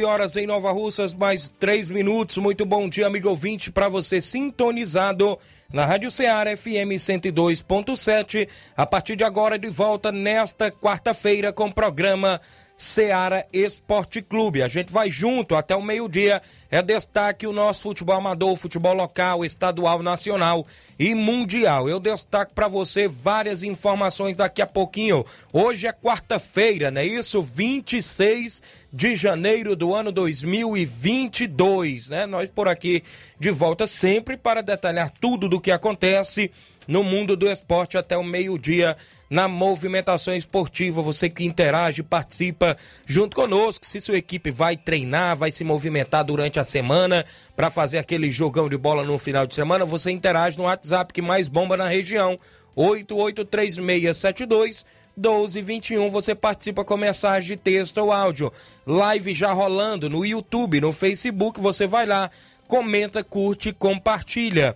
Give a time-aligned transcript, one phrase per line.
[0.00, 2.38] 11 horas em Nova Russas, mais 3 minutos.
[2.38, 5.38] Muito bom dia, amigo ouvinte, para você sintonizado
[5.72, 8.48] na Rádio Ceará FM 102.7.
[8.76, 12.40] A partir de agora, de volta nesta quarta-feira com o programa
[12.80, 14.62] Seara Esporte Clube.
[14.62, 16.40] A gente vai junto até o meio-dia.
[16.70, 20.66] É destaque o nosso futebol amador, futebol local, estadual, nacional
[20.98, 21.90] e mundial.
[21.90, 25.26] Eu destaco para você várias informações daqui a pouquinho.
[25.52, 27.42] Hoje é quarta-feira, não é isso?
[27.42, 32.24] 26 de janeiro do ano 2022, né?
[32.24, 33.04] Nós por aqui
[33.38, 36.50] de volta sempre para detalhar tudo do que acontece
[36.90, 38.96] no mundo do esporte até o meio-dia
[39.30, 41.00] na movimentação esportiva.
[41.00, 43.86] Você que interage, participa junto conosco.
[43.86, 47.24] Se sua equipe vai treinar, vai se movimentar durante a semana
[47.54, 51.22] para fazer aquele jogão de bola no final de semana, você interage no WhatsApp que
[51.22, 52.36] mais bomba na região.
[52.74, 54.84] 883672
[55.16, 56.08] 1221.
[56.08, 58.52] Você participa com mensagem de texto ou áudio.
[58.84, 61.60] Live já rolando no YouTube, no Facebook.
[61.60, 62.32] Você vai lá,
[62.66, 64.74] comenta, curte, compartilha.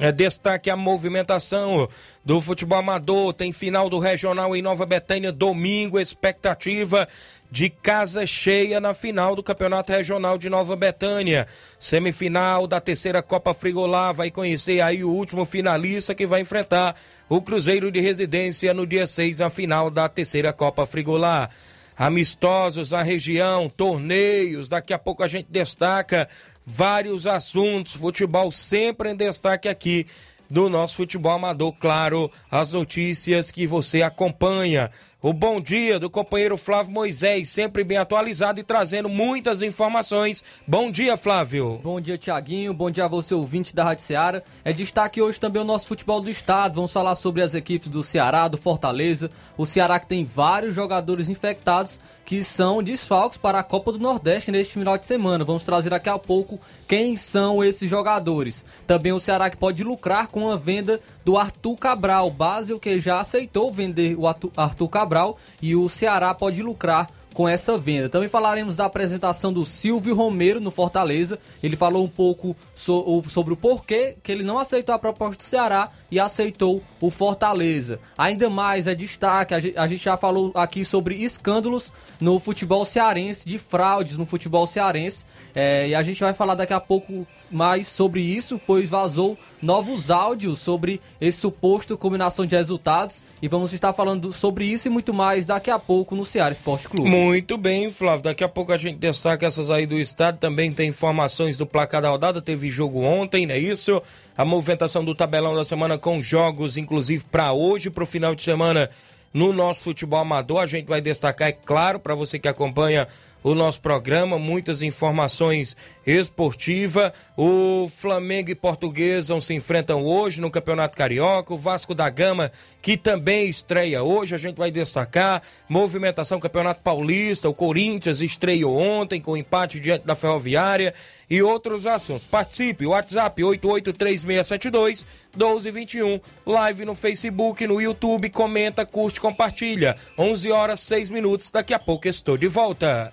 [0.00, 1.88] É, destaque a movimentação
[2.24, 3.32] do futebol amador.
[3.32, 5.98] Tem final do Regional em Nova Betânia domingo.
[5.98, 7.08] Expectativa
[7.50, 11.48] de casa cheia na final do Campeonato Regional de Nova Betânia.
[11.80, 14.12] Semifinal da terceira Copa Frigolá.
[14.12, 16.94] Vai conhecer aí o último finalista que vai enfrentar
[17.28, 21.50] o Cruzeiro de Residência no dia 6, a final da terceira Copa Frigolá
[21.98, 24.68] amistosos na região, torneios.
[24.68, 26.28] Daqui a pouco a gente destaca
[26.68, 27.94] vários assuntos.
[27.94, 30.06] Futebol sempre em destaque aqui
[30.50, 31.72] do nosso futebol amador.
[31.72, 34.90] Claro, as notícias que você acompanha.
[35.20, 40.44] O bom dia do companheiro Flávio Moisés, sempre bem atualizado e trazendo muitas informações.
[40.64, 41.80] Bom dia, Flávio.
[41.82, 42.72] Bom dia, Tiaguinho.
[42.72, 44.42] Bom dia a você, ouvinte da Rádio Ceará.
[44.64, 46.76] É destaque hoje também o nosso futebol do estado.
[46.76, 49.28] Vamos falar sobre as equipes do Ceará, do Fortaleza.
[49.56, 54.52] O Ceará que tem vários jogadores infectados que são desfalques para a Copa do Nordeste
[54.52, 55.46] neste final de semana.
[55.46, 58.66] Vamos trazer daqui a pouco quem são esses jogadores.
[58.86, 62.30] Também o Ceará que pode lucrar com a venda do Arthur Cabral.
[62.30, 67.78] Basel que já aceitou vender o Arthur Cabral e o Ceará pode lucrar com essa
[67.78, 68.08] venda.
[68.08, 71.38] Também falaremos da apresentação do Silvio Romero no Fortaleza.
[71.62, 75.44] Ele falou um pouco so, sobre o porquê que ele não aceitou a proposta do
[75.44, 78.00] Ceará e aceitou o Fortaleza.
[78.18, 83.56] Ainda mais é destaque, a gente, já falou aqui sobre escândalos no futebol cearense, de
[83.56, 85.24] fraudes no futebol cearense.
[85.54, 90.10] É, e a gente vai falar daqui a pouco mais sobre isso, pois vazou novos
[90.10, 95.12] áudios sobre esse suposto combinação de resultados e vamos estar falando sobre isso e muito
[95.12, 97.08] mais daqui a pouco no Ceará Esporte Clube.
[97.08, 98.24] Muito bem, Flávio.
[98.24, 100.38] Daqui a pouco a gente destaca essas aí do estado.
[100.38, 102.40] Também tem informações do placar da rodada.
[102.40, 104.02] Teve jogo ontem, não é isso?
[104.36, 108.42] A movimentação do tabelão da semana com jogos, inclusive para hoje, para o final de
[108.42, 108.88] semana
[109.32, 110.62] no nosso futebol amador.
[110.62, 113.06] A gente vai destacar, é claro, para você que acompanha
[113.42, 115.76] o nosso programa, muitas informações
[116.08, 117.12] esportivas.
[117.36, 121.52] O Flamengo e Portuguesão se enfrentam hoje no Campeonato Carioca.
[121.52, 122.50] O Vasco da Gama,
[122.80, 125.42] que também estreia hoje, a gente vai destacar.
[125.68, 127.48] Movimentação Campeonato Paulista.
[127.48, 130.94] O Corinthians estreou ontem com empate diante da Ferroviária
[131.28, 132.24] e outros assuntos.
[132.24, 135.06] Participe, WhatsApp 883672
[135.36, 139.94] 1221, live no Facebook, no YouTube, comenta, curte, compartilha.
[140.16, 143.12] 11 horas 6 minutos, daqui a pouco estou de volta.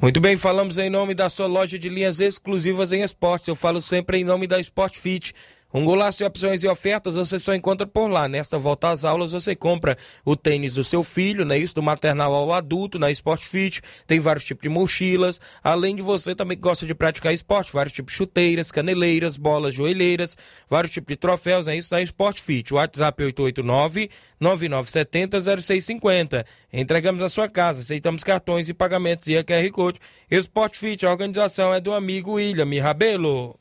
[0.00, 3.48] Muito bem, falamos em nome da sua loja de linhas exclusivas em esportes.
[3.48, 5.34] Eu falo sempre em nome da Sport Fit.
[5.74, 8.28] Um golaço de opções e ofertas você só encontra por lá.
[8.28, 11.58] Nesta volta às aulas você compra o tênis do seu filho, né?
[11.58, 13.82] Isso do maternal ao adulto na Sport Fit.
[14.06, 15.40] Tem vários tipos de mochilas.
[15.62, 19.74] Além de você também que gosta de praticar esporte, vários tipos de chuteiras, caneleiras, bolas,
[19.74, 21.76] joelheiras, vários tipos de troféus, né?
[21.76, 22.72] Isso na Sport Fit.
[22.72, 24.08] WhatsApp 889
[24.40, 26.46] 9970 0650.
[26.72, 29.98] Entregamos na sua casa, aceitamos cartões e pagamentos e QR Code.
[30.30, 33.58] Sport Fit, a organização é do amigo William Rabelo.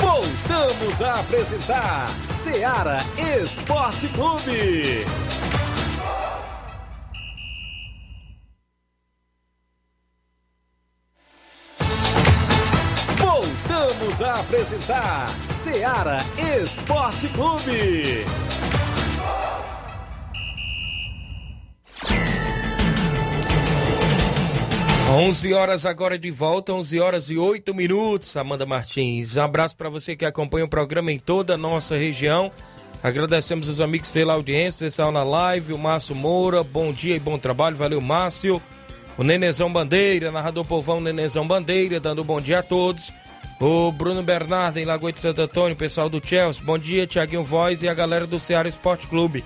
[0.00, 2.98] Voltamos a apresentar Seara
[3.42, 5.04] Esporte Clube.
[13.18, 16.18] Voltamos a apresentar Seara
[16.62, 18.24] Esporte Clube.
[25.10, 29.38] 11 horas agora de volta, 11 horas e 8 minutos, Amanda Martins.
[29.38, 32.52] Um abraço para você que acompanha o programa em toda a nossa região.
[33.02, 37.38] Agradecemos os amigos pela audiência, pessoal na live, o Márcio Moura, bom dia e bom
[37.38, 38.60] trabalho, valeu Márcio.
[39.16, 43.10] O Nenezão Bandeira, narrador povão Nenezão Bandeira, dando bom dia a todos.
[43.58, 47.82] O Bruno Bernardo em Lagoa de Santo Antônio, pessoal do Chelsea, bom dia, Tiaguinho Voz
[47.82, 49.42] e a galera do Ceará Esporte Clube.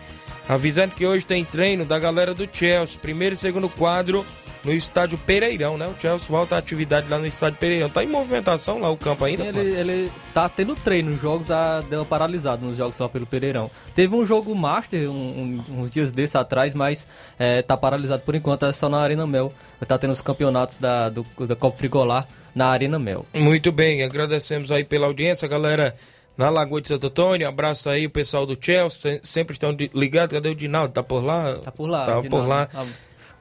[0.48, 4.26] Avisando que hoje tem treino da galera do Chelsea, primeiro e segundo quadro
[4.64, 5.86] no estádio Pereirão, né?
[5.86, 7.90] O Chelsea volta à atividade lá no estádio Pereirão.
[7.90, 9.44] Tá em movimentação lá o campo ainda?
[9.44, 13.26] Sim, ele, ele tá tendo treino, os jogos a, deu paralisado nos jogos só pelo
[13.26, 13.70] Pereirão.
[13.94, 17.06] Teve um jogo Master um, um, uns dias desses atrás, mas
[17.38, 19.52] é, tá paralisado por enquanto, é só na Arena Mel.
[19.86, 23.26] Tá tendo os campeonatos da, do, da Copa Frigolar na Arena Mel.
[23.34, 25.94] Muito bem, agradecemos aí pela audiência, galera
[26.36, 27.48] na Lagoa de Santo Antônio.
[27.48, 30.34] Abraço aí o pessoal do Chelsea, sempre estão ligados.
[30.34, 30.92] Cadê o Dinaldo?
[30.92, 31.56] Tá por lá?
[31.56, 32.06] Tá por lá.
[32.06, 32.68] Tá por lá.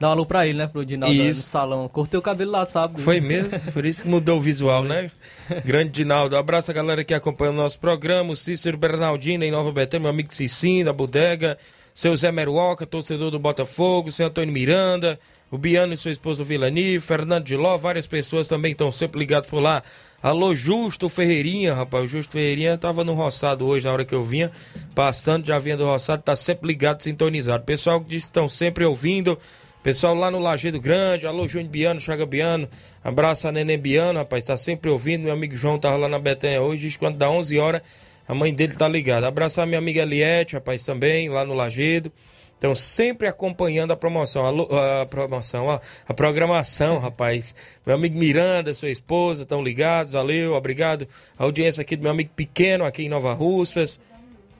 [0.02, 0.66] Dá um alô pra ele, né?
[0.66, 1.88] Pro Dinaldo no salão.
[1.88, 3.00] Cortei o cabelo lá, sabe?
[3.00, 3.56] Foi mesmo?
[3.72, 5.12] Por isso que mudou o visual, né?
[5.64, 6.36] Grande Dinaldo.
[6.36, 8.32] Abraço a galera que acompanha o nosso programa.
[8.32, 11.56] O Cícero Bernardino em Nova Betânia, meu amigo Cicinho da Bodega.
[11.94, 14.10] Seu Zé Meruoca, torcedor do Botafogo.
[14.10, 15.20] Seu Antônio Miranda.
[15.52, 16.98] O Biano e sua esposa Vilani.
[16.98, 17.76] Fernando de Ló.
[17.76, 19.84] Várias pessoas também estão sempre ligadas por lá.
[20.20, 22.06] Alô, Justo Ferreirinha, rapaz.
[22.06, 24.50] O Justo Ferreirinha tava no roçado hoje, na hora que eu vinha.
[24.96, 26.24] Passando, já vinha do roçado.
[26.24, 27.62] Tá sempre ligado, sintonizado.
[27.62, 29.38] Pessoal que diz que estão sempre ouvindo.
[29.82, 32.68] Pessoal lá no Lajeado Grande, alô Júnior Biano, Chaga Biano,
[33.02, 36.62] abraço a Neném Biano, rapaz, tá sempre ouvindo, meu amigo João tava lá na Betanha
[36.62, 37.82] hoje, diz quando dá 11 horas,
[38.28, 39.26] a mãe dele tá ligada.
[39.26, 42.12] Abraçar minha amiga Eliette, rapaz, também, lá no Lajeado.
[42.56, 47.52] Então, sempre acompanhando a promoção, a, a promoção, a, a, programação, rapaz.
[47.84, 51.08] Meu amigo Miranda, sua esposa, estão ligados, valeu, obrigado.
[51.36, 53.98] A audiência aqui do meu amigo Pequeno, aqui em Nova Russas.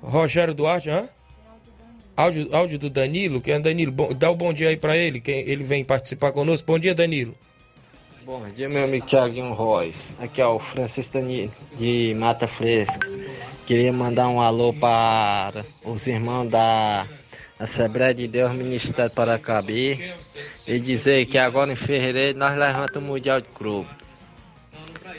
[0.02, 1.08] Rogério Duarte, hã?
[2.22, 4.96] Áudio, áudio do Danilo, que é Danilo, bom, dá o um bom dia aí para
[4.96, 6.68] ele, que ele vem participar conosco.
[6.68, 7.34] Bom dia, Danilo.
[8.24, 10.14] Bom dia, meu amigo Thiaguinho Royce.
[10.22, 13.08] Aqui é o Francisco Danilo, de Mata Fresca.
[13.66, 17.08] Queria mandar um alô para os irmãos da
[17.58, 20.14] Assembleia de Deus Ministério Paracabi
[20.68, 23.88] e dizer que agora em fevereiro nós levantamos o Mundial de Clube.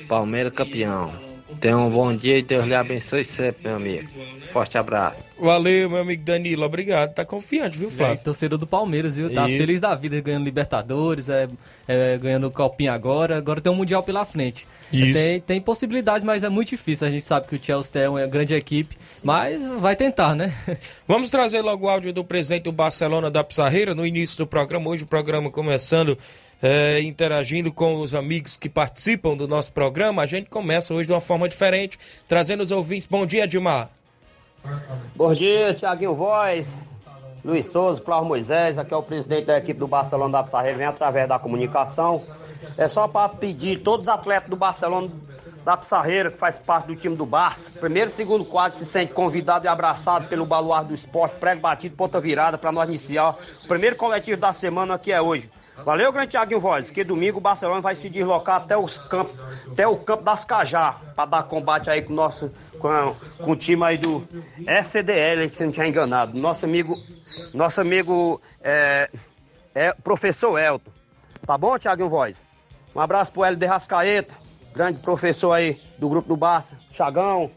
[0.07, 1.32] Palmeiras campeão.
[1.63, 4.10] Tenha um bom dia e Deus lhe abençoe sempre, meu amigo.
[4.51, 5.24] Forte abraço.
[5.39, 6.65] Valeu, meu amigo Danilo.
[6.65, 7.13] Obrigado.
[7.13, 8.15] Tá confiante, viu, Flávio?
[8.15, 9.34] É, torcedor do Palmeiras, viu?
[9.34, 9.60] Tá Isso.
[9.60, 11.48] feliz da vida ganhando Libertadores, é,
[11.88, 13.38] é, ganhando o Copinha agora.
[13.38, 14.67] Agora tem um Mundial pela frente.
[14.91, 15.13] Isso.
[15.13, 17.08] Tem, tem possibilidades, mas é muito difícil.
[17.08, 20.53] A gente sabe que o Chelsea é uma grande equipe, mas vai tentar, né?
[21.08, 24.89] Vamos trazer logo o áudio do presidente do Barcelona da Pissarreira no início do programa.
[24.89, 26.17] Hoje o programa começando
[26.63, 30.22] é, interagindo com os amigos que participam do nosso programa.
[30.22, 33.05] A gente começa hoje de uma forma diferente, trazendo os ouvintes.
[33.05, 33.89] Bom dia, Dilmar.
[35.13, 36.74] Bom dia, Tiaguinho Voz,
[37.43, 40.88] Luiz Souza, Flávio Moisés, aqui é o presidente da equipe do Barcelona da Pissarreira, vem
[40.88, 42.24] através da comunicação.
[42.77, 45.12] É só para pedir todos os atletas do Barcelona
[45.65, 49.12] da Pissarreira, que faz parte do time do Barça, primeiro e segundo quadro, se sente
[49.12, 53.67] convidado e abraçado pelo baluar do esporte, prego batido, ponta virada, para nós iniciar o
[53.67, 55.50] primeiro coletivo da semana que é hoje.
[55.77, 59.36] Valeu, grande Thiaguinho Voz, que domingo o Barcelona vai se deslocar até os campos,
[59.72, 63.56] até o campo das Cajá, para dar combate aí com o nosso, com, com o
[63.56, 64.25] time aí do
[64.65, 66.38] RCDL, que você não tinha enganado.
[66.39, 66.96] Nosso amigo,
[67.53, 69.10] nosso amigo é,
[69.74, 70.92] é professor Elton.
[71.46, 72.44] Tá bom, Thiaguinho Voz?
[72.96, 74.34] Um abraço pro Hélio de Rascaeta,
[74.74, 77.50] grande professor aí do grupo do Barça, Chagão,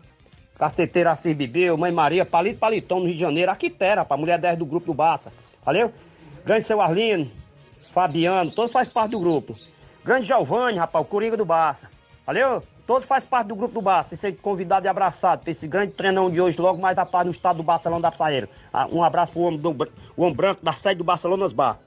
[0.59, 4.59] Caceteira Assis Bibeu, Mãe Maria, Palito Palitão no Rio de Janeiro, Aquitera, pra mulher 10
[4.59, 5.31] do grupo do Barça.
[5.65, 5.93] Valeu?
[6.45, 7.31] Grande seu Arlino,
[7.97, 9.55] Fabiano, todos fazem parte do grupo.
[10.05, 11.89] Grande Giovanni, rapaz, o Coringa do Barça.
[12.27, 12.63] Valeu?
[12.87, 14.13] Todos fazem parte do grupo do Barça.
[14.13, 17.29] E ser convidado e abraçado pra esse grande treinão de hoje, logo mais da tarde
[17.29, 18.51] no estado do Barcelona da Psaeiro.
[18.93, 19.71] Um abraço pro homem, do,
[20.15, 21.79] o homem branco da sede do Barcelona Bar.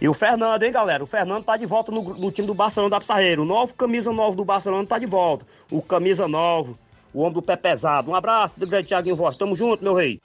[0.00, 1.04] E o Fernando, hein, galera?
[1.04, 3.42] O Fernando tá de volta no, no time do Barcelona da Psaeiro.
[3.42, 5.44] O novo camisa novo do Barcelona tá de volta.
[5.70, 6.78] O camisa novo,
[7.12, 8.10] o homem do pé pesado.
[8.10, 9.36] Um abraço do grande Thiaguinho Voz.
[9.36, 10.18] Tamo junto, meu rei.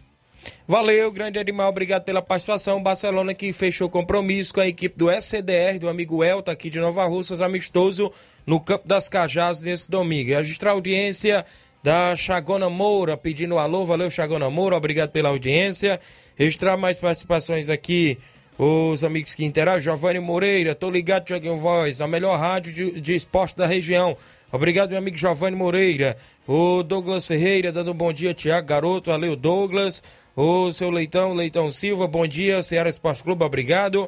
[0.67, 2.81] Valeu, grande animal, obrigado pela participação.
[2.81, 7.05] Barcelona que fechou compromisso com a equipe do SCDR, do amigo Elta, aqui de Nova
[7.05, 8.11] Russas, amistoso
[8.45, 10.29] no Campo das Cajás nesse domingo.
[10.31, 11.45] Registrar a audiência
[11.83, 13.85] da Chagona Moura, pedindo alô.
[13.85, 15.99] Valeu, Chagona Moura, obrigado pela audiência.
[16.35, 18.17] Registrar mais participações aqui.
[18.57, 23.15] Os amigos que interagem, Giovanni Moreira, tô ligado, Tiaguinho Voz, a melhor rádio de, de
[23.15, 24.17] esporte da região.
[24.51, 26.17] Obrigado, meu amigo Giovanni Moreira.
[26.47, 29.11] O Douglas Ferreira dando um bom dia, Tiago Garoto.
[29.11, 30.01] Valeu, Douglas.
[30.39, 32.61] O seu Leitão, Leitão Silva, bom dia.
[32.61, 34.07] Ceará Esporte Clube, obrigado.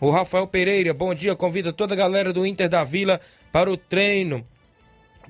[0.00, 1.34] O Rafael Pereira, bom dia.
[1.34, 3.20] Convida toda a galera do Inter da Vila
[3.50, 4.46] para o treino.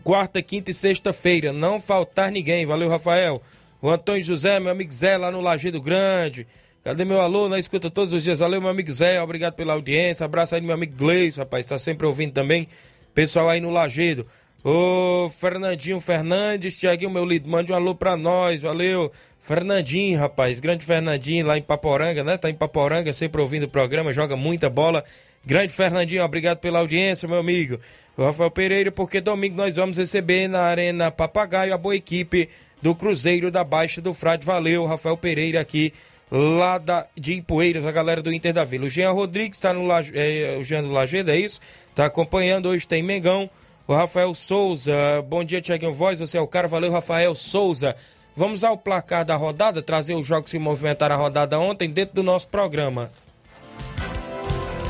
[0.05, 1.55] Quarta, quinta e sexta-feira.
[1.55, 2.67] Não faltar ninguém.
[2.67, 3.41] Valeu, Rafael.
[3.81, 6.47] O Antônio José, meu amigo Zé, lá no Lajeado Grande.
[6.85, 7.49] Cadê meu alô?
[7.49, 8.41] Na escuta todos os dias.
[8.41, 9.23] Valeu, meu amigo Zé.
[9.23, 10.27] Obrigado pela audiência.
[10.27, 11.65] Abraço aí, meu amigo Gleison, rapaz.
[11.65, 12.69] Está sempre ouvindo também.
[13.15, 14.27] Pessoal aí no Lagedo.
[14.69, 19.13] Ô, Fernandinho Fernandes, Tiaguinho, meu lido, mande um alô pra nós, valeu.
[19.39, 22.37] Fernandinho, rapaz, grande Fernandinho lá em Paporanga, né?
[22.37, 25.05] Tá em Paporanga, sempre ouvindo o programa, joga muita bola.
[25.45, 27.79] Grande Fernandinho, obrigado pela audiência, meu amigo.
[28.17, 32.49] O Rafael Pereira, porque domingo nós vamos receber na Arena Papagaio a boa equipe
[32.83, 34.45] do Cruzeiro da Baixa do Frade.
[34.45, 35.93] Valeu, Rafael Pereira aqui
[36.29, 38.87] lá da, de Ipueiras, a galera do Inter da Vila.
[38.87, 41.61] O Jean Rodrigues está no é, o Jean do Lagedo, é isso?
[41.89, 43.49] Está acompanhando, hoje tem Mengão.
[43.89, 44.93] O Rafael Souza,
[45.29, 47.95] bom dia, Tiaguinho Voz, você é o cara, valeu, Rafael Souza.
[48.35, 52.23] Vamos ao placar da rodada, trazer os jogos que movimentaram a rodada ontem dentro do
[52.23, 53.11] nosso programa.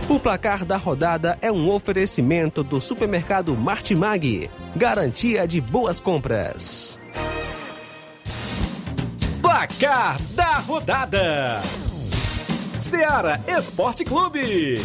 [0.09, 6.99] O placar da rodada é um oferecimento do supermercado Martimag, garantia de boas compras.
[9.43, 11.61] Placar da rodada:
[12.81, 14.81] Seara Esporte Clube.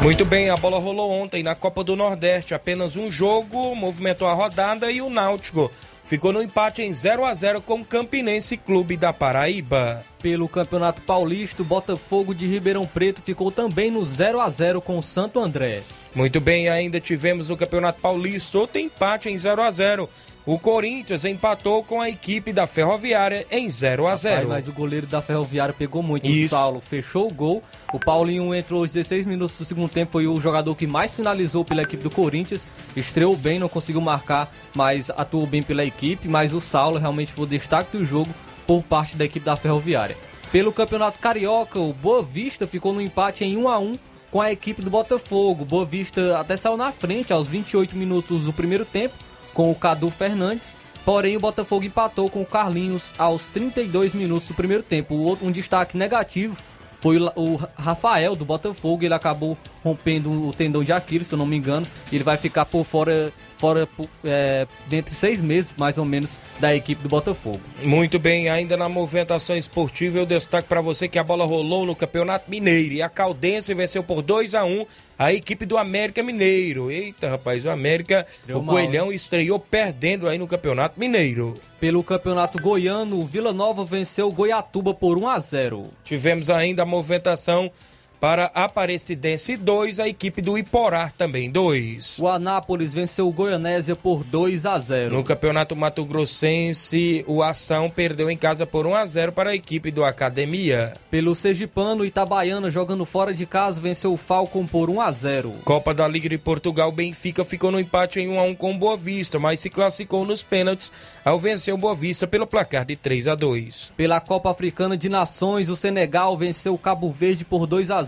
[0.00, 2.54] Muito bem, a bola rolou ontem na Copa do Nordeste.
[2.54, 5.70] Apenas um jogo movimentou a rodada e o Náutico
[6.04, 10.04] ficou no empate em 0 a 0 com o Campinense Clube da Paraíba.
[10.22, 14.98] Pelo Campeonato Paulista, o Botafogo de Ribeirão Preto ficou também no 0 a 0 com
[14.98, 15.82] o Santo André.
[16.14, 20.08] Muito bem, ainda tivemos o Campeonato Paulista, outro empate em 0 a 0
[20.48, 24.72] o Corinthians empatou com a equipe da Ferroviária em 0 a 0 Rapaz, Mas o
[24.72, 26.26] goleiro da Ferroviária pegou muito.
[26.26, 26.46] Isso.
[26.46, 27.62] O Saulo fechou o gol.
[27.92, 30.12] O Paulinho entrou aos 16 minutos do segundo tempo.
[30.12, 32.66] Foi o jogador que mais finalizou pela equipe do Corinthians.
[32.96, 36.28] Estreou bem, não conseguiu marcar, mas atuou bem pela equipe.
[36.28, 38.34] Mas o Saulo realmente foi o destaque do jogo
[38.66, 40.16] por parte da equipe da Ferroviária.
[40.50, 43.98] Pelo Campeonato Carioca, o Boa Vista ficou no empate em 1 a 1
[44.30, 45.66] com a equipe do Botafogo.
[45.66, 49.27] Boa Vista até saiu na frente aos 28 minutos do primeiro tempo
[49.58, 50.76] com o Cadu Fernandes.
[51.04, 55.36] Porém, o Botafogo empatou com o Carlinhos aos 32 minutos do primeiro tempo.
[55.42, 56.56] Um destaque negativo
[57.00, 59.04] foi o Rafael do Botafogo.
[59.04, 59.58] Ele acabou
[59.88, 61.86] rompendo o tendão de Aquiles, se eu não me engano.
[62.10, 63.88] E ele vai ficar por fora, fora
[64.24, 67.60] é, dentro de seis meses, mais ou menos, da equipe do Botafogo.
[67.82, 71.94] Muito bem, ainda na movimentação esportiva, eu destaco para você que a bola rolou no
[71.94, 72.94] Campeonato Mineiro.
[72.94, 74.86] E a Caldense venceu por 2 a 1
[75.18, 76.90] a equipe do América Mineiro.
[76.90, 78.76] Eita, rapaz, o América, estreou o mal.
[78.76, 81.56] Coelhão estreou perdendo aí no Campeonato Mineiro.
[81.80, 85.90] Pelo Campeonato Goiano, o Vila Nova venceu o Goiatuba por 1 a 0.
[86.04, 87.70] Tivemos ainda a movimentação
[88.20, 92.18] para Aparecidense 2, a equipe do Iporá também 2.
[92.18, 95.14] O Anápolis venceu o Goianésia por 2 a 0.
[95.14, 99.54] No Campeonato Mato Grossense, o Ação perdeu em casa por 1 a 0 para a
[99.54, 100.94] equipe do Academia.
[101.10, 105.54] Pelo Sergipano, Itabaiana jogando fora de casa venceu o Falcon por 1 a 0.
[105.64, 108.78] Copa da Liga de Portugal, Benfica ficou no empate em 1 a 1 com o
[108.78, 110.90] Boa Vista, mas se classificou nos pênaltis
[111.24, 113.92] ao vencer o Boa Vista pelo placar de 3 a 2.
[113.96, 118.07] Pela Copa Africana de Nações, o Senegal venceu o Cabo Verde por 2 a 0.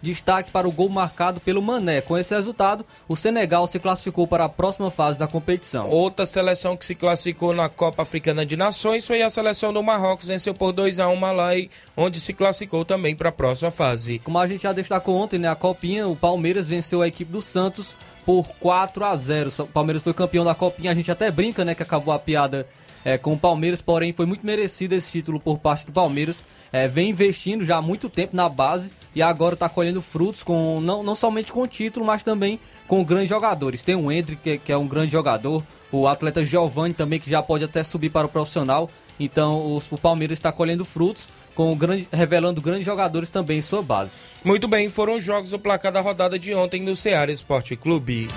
[0.00, 2.00] Destaque para o gol marcado pelo Mané.
[2.00, 5.88] Com esse resultado, o Senegal se classificou para a próxima fase da competição.
[5.88, 10.28] Outra seleção que se classificou na Copa Africana de Nações foi a seleção do Marrocos,
[10.28, 14.18] venceu por 2 a 1 Malai, onde se classificou também para a próxima fase.
[14.20, 17.42] Como a gente já destacou ontem, né, a Copinha, o Palmeiras venceu a equipe do
[17.42, 19.50] Santos por 4 a 0.
[19.60, 22.66] O Palmeiras foi campeão da Copinha, a gente até brinca, né, que acabou a piada
[23.04, 26.44] é, com o Palmeiras, porém foi muito merecido esse título por parte do Palmeiras.
[26.72, 30.80] É, vem investindo já há muito tempo na base e agora está colhendo frutos com
[30.80, 33.82] não, não somente com o título, mas também com grandes jogadores.
[33.82, 37.42] Tem o Hendrick, que, que é um grande jogador, o atleta Giovanni também, que já
[37.42, 38.90] pode até subir para o profissional.
[39.20, 43.82] Então os, o Palmeiras está colhendo frutos, com grande, revelando grandes jogadores também em sua
[43.82, 44.26] base.
[44.44, 48.28] Muito bem, foram os jogos do placar da rodada de ontem no Ceará Esporte Clube.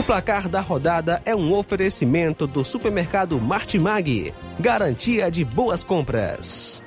[0.00, 6.82] O placar da rodada é um oferecimento do supermercado Martimag, garantia de boas compras.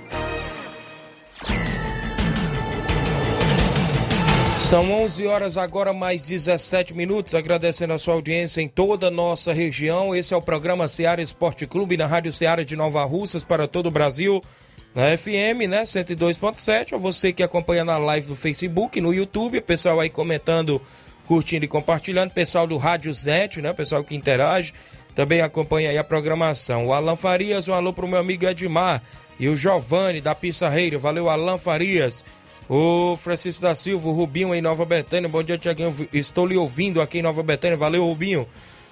[4.60, 7.36] São 11 horas agora, mais 17 minutos.
[7.36, 10.15] Agradecendo a sua audiência em toda a nossa região.
[10.15, 13.86] Esse é o programa Seara Esporte Clube na Rádio Seara de Nova Russas para todo
[13.86, 14.41] o Brasil.
[14.96, 15.84] Na FM, né?
[15.84, 16.93] 102.7.
[16.93, 19.60] A você que acompanha na live do Facebook, no YouTube.
[19.60, 20.82] O pessoal aí comentando
[21.27, 22.32] curtindo e compartilhando.
[22.32, 23.74] Pessoal do Rádios Net, né?
[23.74, 24.74] Pessoal que interage,
[25.15, 26.88] também acompanha aí a programação.
[26.88, 29.01] O Alan Farias, um alô pro meu amigo Edmar.
[29.39, 30.98] E o Giovanni da Pissarreira.
[30.98, 32.24] Valeu, Alan Farias.
[32.70, 35.27] O Francisco da Silva, o Rubinho em Nova Betânia.
[35.27, 35.94] Bom dia, Tiaguinho.
[36.13, 37.75] Estou lhe ouvindo aqui em Nova Betânia.
[37.75, 38.48] Valeu, Rubinho.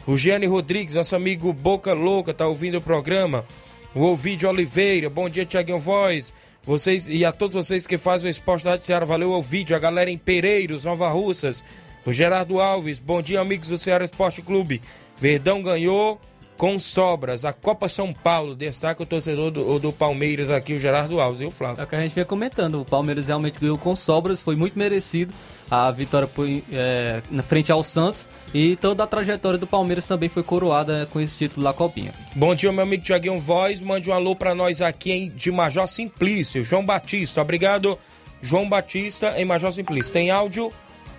[0.05, 3.45] O Gianni Rodrigues, nosso amigo Boca Louca, tá ouvindo o programa.
[3.93, 5.09] O Ovidio Oliveira.
[5.09, 6.33] Bom dia, Tiaguinho Voz.
[6.63, 9.05] Vocês e a todos vocês que fazem o esporte da Ceará.
[9.05, 9.75] Valeu, Ovidio.
[9.75, 11.63] A galera em Pereiros, Nova Russas.
[12.05, 14.81] O Gerardo Alves, bom dia, amigos do Ceará Esporte Clube.
[15.17, 16.19] Verdão ganhou
[16.57, 18.55] com sobras a Copa São Paulo.
[18.55, 21.81] Destaca o torcedor do, do Palmeiras aqui, o Gerardo Alves e o Flávio.
[21.81, 22.81] É o que a gente vinha comentando.
[22.81, 25.33] O Palmeiras realmente ganhou com sobras, foi muito merecido
[25.69, 26.29] a vitória
[26.71, 31.19] é, na frente ao Santos e toda a trajetória do Palmeiras também foi coroada com
[31.19, 32.13] esse título da Copinha.
[32.35, 33.79] Bom dia, meu amigo Tiaguinho Voz.
[33.79, 36.63] Mande um alô para nós aqui em, de Major Simplício.
[36.63, 37.97] João Batista, obrigado.
[38.41, 40.11] João Batista em Major Simplício.
[40.11, 40.71] Tem áudio?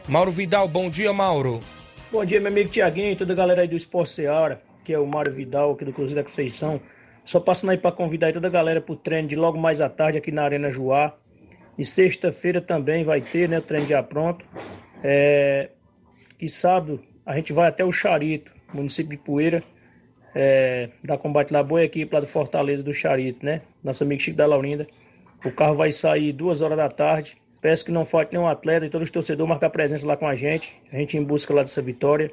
[0.09, 1.61] Mauro Vidal, bom dia, Mauro.
[2.11, 4.99] Bom dia, meu amigo Tiaguinho e toda a galera aí do Esporte Seara, que é
[4.99, 6.81] o Mauro Vidal aqui do Cruzeiro da Conceição.
[7.25, 10.19] Só passando aí para convidar toda a galera pro treino de logo mais à tarde
[10.19, 11.15] aqui na Arena Joá.
[11.79, 14.45] E sexta-feira também vai ter, né, o treino já pronto.
[15.05, 15.71] É...
[16.39, 19.63] E sábado a gente vai até o Charito, município de Poeira,
[20.35, 20.89] é...
[21.05, 23.63] da Combate lá, boa equipe lá do Fortaleza do Charito, né?
[23.85, 24.87] Nosso amigo Chico da Laurinda.
[25.45, 28.91] O carro vai sair duas horas da tarde Peço que não falte nenhum atleta e
[28.91, 30.75] todos os torcedores marcar presença lá com a gente.
[30.93, 32.33] A gente em busca lá dessa vitória.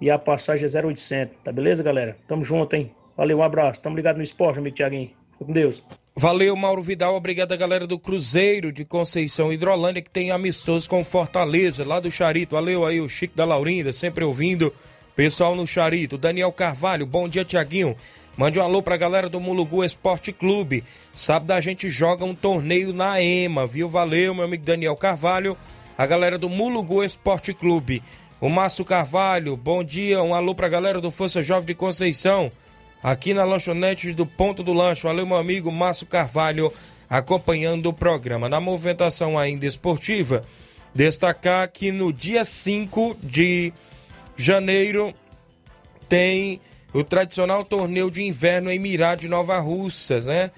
[0.00, 2.16] E a passagem é 0800, tá beleza, galera?
[2.26, 2.90] Tamo junto, hein?
[3.16, 3.80] Valeu, um abraço.
[3.82, 5.10] Tamo ligado no esporte, amigo Tiaguinho.
[5.32, 5.84] Fica com Deus.
[6.16, 7.14] Valeu, Mauro Vidal.
[7.14, 12.10] Obrigado a galera do Cruzeiro de Conceição Hidrolândia, que tem amistosos com Fortaleza, lá do
[12.10, 12.54] Charito.
[12.54, 14.72] Valeu aí, o Chico da Laurinda, sempre ouvindo.
[15.14, 16.16] Pessoal no Charito.
[16.16, 17.94] Daniel Carvalho, bom dia, Tiaguinho.
[18.36, 20.82] Mande um alô pra galera do Mulugu Esporte Clube.
[21.12, 23.88] Sábado a gente joga um torneio na EMA, viu?
[23.88, 25.56] Valeu, meu amigo Daniel Carvalho.
[25.96, 28.02] A galera do Mulugu Esporte Clube.
[28.40, 30.20] O Márcio Carvalho, bom dia.
[30.20, 32.50] Um alô pra galera do Força Jovem de Conceição.
[33.00, 35.04] Aqui na lanchonete do Ponto do Lanche.
[35.04, 36.72] Valeu, meu amigo Márcio Carvalho,
[37.08, 38.48] acompanhando o programa.
[38.48, 40.42] Na movimentação ainda esportiva,
[40.92, 43.72] destacar que no dia 5 de
[44.36, 45.14] janeiro
[46.08, 46.60] tem
[46.94, 50.52] o tradicional torneio de inverno em Mirá de Nova Russas, né?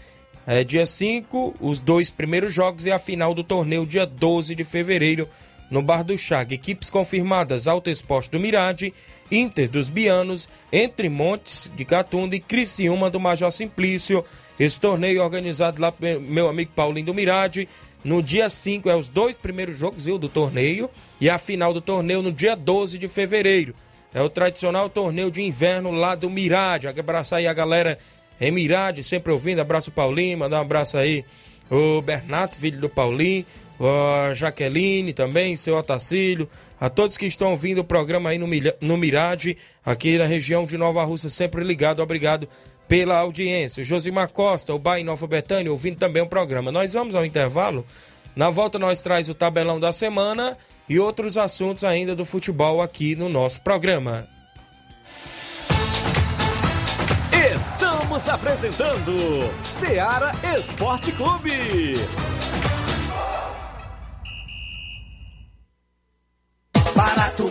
[0.47, 4.63] É dia 5, os dois primeiros jogos e a final do torneio dia 12 de
[4.63, 5.29] fevereiro
[5.71, 6.55] no Bar do Chag.
[6.55, 8.95] Equipes confirmadas: Alto Esporte do Mirade,
[9.33, 14.25] Inter dos Bianos, Entre Montes de Catunda e Criciúma do Major Simplício.
[14.61, 17.69] Esse torneio organizado lá pelo meu amigo Paulinho do Mirade.
[18.05, 20.89] No dia 5 é os dois primeiros jogos viu, do torneio
[21.21, 23.75] e a final do torneio no dia 12 de fevereiro.
[24.17, 26.89] É o tradicional torneio de inverno lá do Mirade.
[26.89, 27.99] Abraçar aí a galera
[28.41, 29.61] em Mirade, sempre ouvindo.
[29.61, 31.23] Abraço Paulinho, mandar um abraço aí
[31.71, 33.45] o Bernato, filho do Paulinho,
[33.79, 36.49] a Jaqueline também, seu Otacílio,
[36.81, 38.49] a todos que estão ouvindo o programa aí no,
[38.81, 42.01] no Mirade, aqui na região de Nova Rússia, sempre ligado.
[42.01, 42.49] Obrigado
[42.89, 43.85] pela audiência.
[43.85, 46.73] Josimar Costa, o Bai Nova Betânia, ouvindo também o programa.
[46.73, 47.85] Nós vamos ao intervalo.
[48.35, 50.57] Na volta nós traz o tabelão da semana
[50.89, 54.29] e outros assuntos ainda do futebol aqui no nosso programa.
[57.55, 59.17] Estamos apresentando
[59.65, 61.95] Seara Esporte Clube.
[66.95, 67.51] Barato,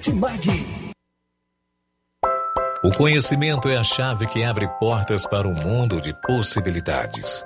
[0.00, 0.66] Martimag.
[2.82, 7.44] O conhecimento é a chave que abre portas para um mundo de possibilidades.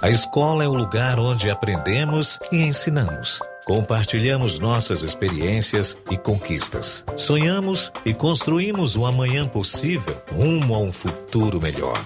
[0.00, 3.40] A escola é o lugar onde aprendemos e ensinamos.
[3.64, 7.04] Compartilhamos nossas experiências e conquistas.
[7.16, 11.98] Sonhamos e construímos o amanhã possível rumo a um futuro melhor.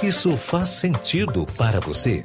[0.00, 2.22] Isso faz sentido para você?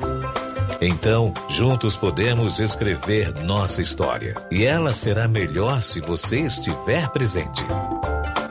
[0.82, 4.36] Então, juntos podemos escrever nossa história.
[4.52, 7.64] E ela será melhor se você estiver presente.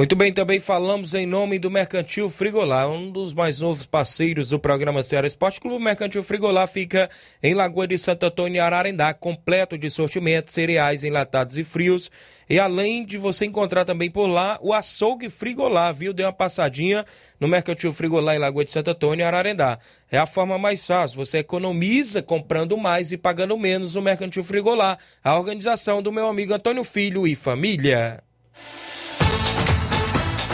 [0.00, 4.58] Muito bem, também falamos em nome do Mercantil Frigolar, um dos mais novos parceiros do
[4.58, 5.84] programa Ceará Esporte Clube.
[5.84, 7.10] Mercantil Frigolar fica
[7.42, 12.10] em Lagoa de Santo Antônio Ararendá, completo de sortimentos, cereais enlatados e frios.
[12.48, 16.14] E além de você encontrar também por lá o açougue Frigolar, viu?
[16.14, 17.04] Dê uma passadinha
[17.38, 19.78] no Mercantil Frigolar em Lagoa de Santo Antônio Ararendá.
[20.10, 24.98] É a forma mais fácil, você economiza comprando mais e pagando menos no Mercantil Frigolar.
[25.22, 28.22] A organização do meu amigo Antônio Filho e família.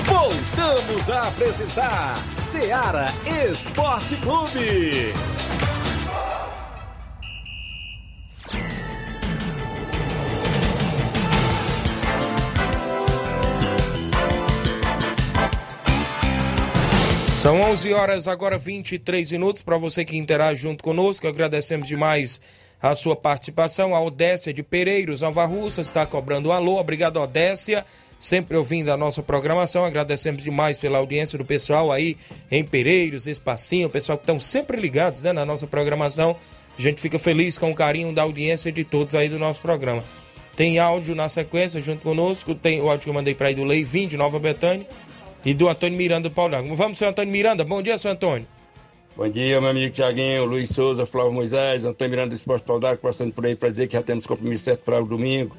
[0.07, 3.07] Voltamos a apresentar Seara
[3.51, 5.13] Esporte Clube.
[17.37, 19.63] São 11 horas, agora 23 minutos.
[19.63, 22.41] Para você que interage junto conosco, agradecemos demais
[22.83, 23.95] a sua participação.
[23.95, 26.79] A Odécia de Pereiros, Nova Russa, está cobrando um alô.
[26.81, 27.85] Obrigado, Odécia.
[28.19, 29.85] Sempre ouvindo a nossa programação.
[29.85, 32.17] Agradecemos demais pela audiência do pessoal aí
[32.51, 36.37] em Pereiros, Espacinho, pessoal que estão sempre ligados né, na nossa programação.
[36.79, 40.03] A gente fica feliz com o carinho da audiência de todos aí do nosso programa.
[40.55, 42.55] Tem áudio na sequência junto conosco.
[42.55, 44.87] Tem o áudio que eu mandei para aí do Leivin de Nova Betânia
[45.45, 47.65] e do Antônio Miranda do Paulo Vamos, seu Antônio Miranda.
[47.65, 48.47] Bom dia, seu Antônio.
[49.17, 53.33] Bom dia, meu amigo Tiaguinho, Luiz Souza, Flávio Moisés, Antônio Miranda do Esporte Paulo passando
[53.33, 55.57] por aí para dizer que já temos compromisso certo para o domingo.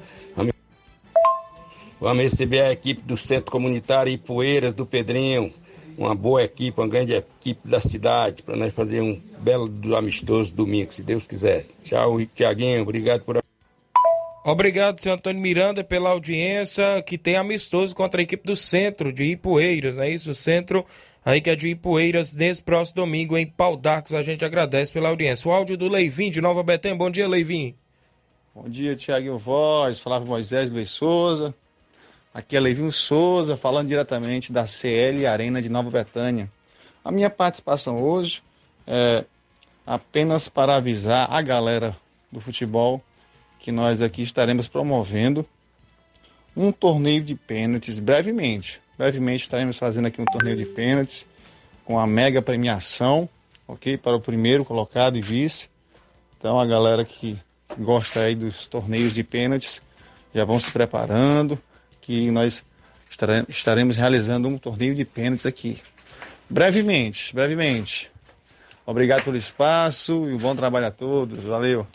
[2.00, 5.52] Vamos receber a equipe do Centro Comunitário Ipueiras do Pedrinho.
[5.96, 10.92] Uma boa equipe, uma grande equipe da cidade, para nós fazer um belo amistoso domingo,
[10.92, 11.66] se Deus quiser.
[11.82, 13.38] Tchau, Tiaguinho, obrigado por.
[14.44, 19.24] Obrigado, senhor Antônio Miranda, pela audiência que tem amistoso contra a equipe do Centro de
[19.24, 20.30] Ipueiras, é isso?
[20.30, 20.86] O Centro
[21.24, 24.14] aí que é de Ipueiras, nesse próximo domingo em Pau d'Arcos.
[24.14, 25.50] A gente agradece pela audiência.
[25.50, 26.96] O áudio do Leivin de Nova Betém.
[26.96, 27.74] Bom dia, Leivin.
[28.54, 31.54] Bom dia, Tiaguinho Voz, falava Moisés Luiz Souza.
[32.32, 36.50] Aqui é Levinho Souza, falando diretamente da CL Arena de Nova Betânia.
[37.02, 38.42] A minha participação hoje
[38.86, 39.24] é
[39.86, 41.96] apenas para avisar a galera
[42.30, 43.02] do futebol
[43.58, 45.44] que nós aqui estaremos promovendo
[46.54, 48.80] um torneio de pênaltis brevemente.
[48.98, 51.26] Brevemente estaremos fazendo aqui um torneio de pênaltis
[51.84, 53.28] com a mega premiação,
[53.66, 53.96] ok?
[53.96, 55.70] Para o primeiro colocado e vice.
[56.38, 57.38] Então a galera que
[57.78, 59.80] gosta aí dos torneios de pênaltis
[60.34, 61.58] já vão se preparando
[62.08, 62.64] que nós
[63.50, 65.76] estaremos realizando um torneio de pênaltis aqui.
[66.48, 68.10] Brevemente, brevemente.
[68.86, 71.44] Obrigado pelo espaço e um bom trabalho a todos.
[71.44, 71.86] Valeu.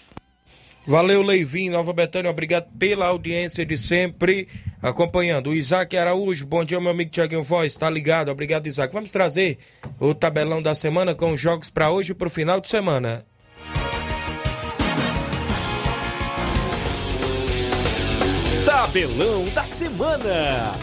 [0.86, 2.30] Valeu, Leivin, Nova Betânia.
[2.30, 4.48] Obrigado pela audiência de sempre
[4.84, 5.50] acompanhando.
[5.50, 7.76] O Isaac Araújo, bom dia, meu amigo Tiaguinho Voz.
[7.76, 8.30] Tá ligado?
[8.30, 8.94] Obrigado, Isaac.
[8.94, 9.58] Vamos trazer
[10.00, 13.26] o tabelão da semana com os jogos para hoje e para o final de semana.
[18.84, 20.74] Tabelão da Semana.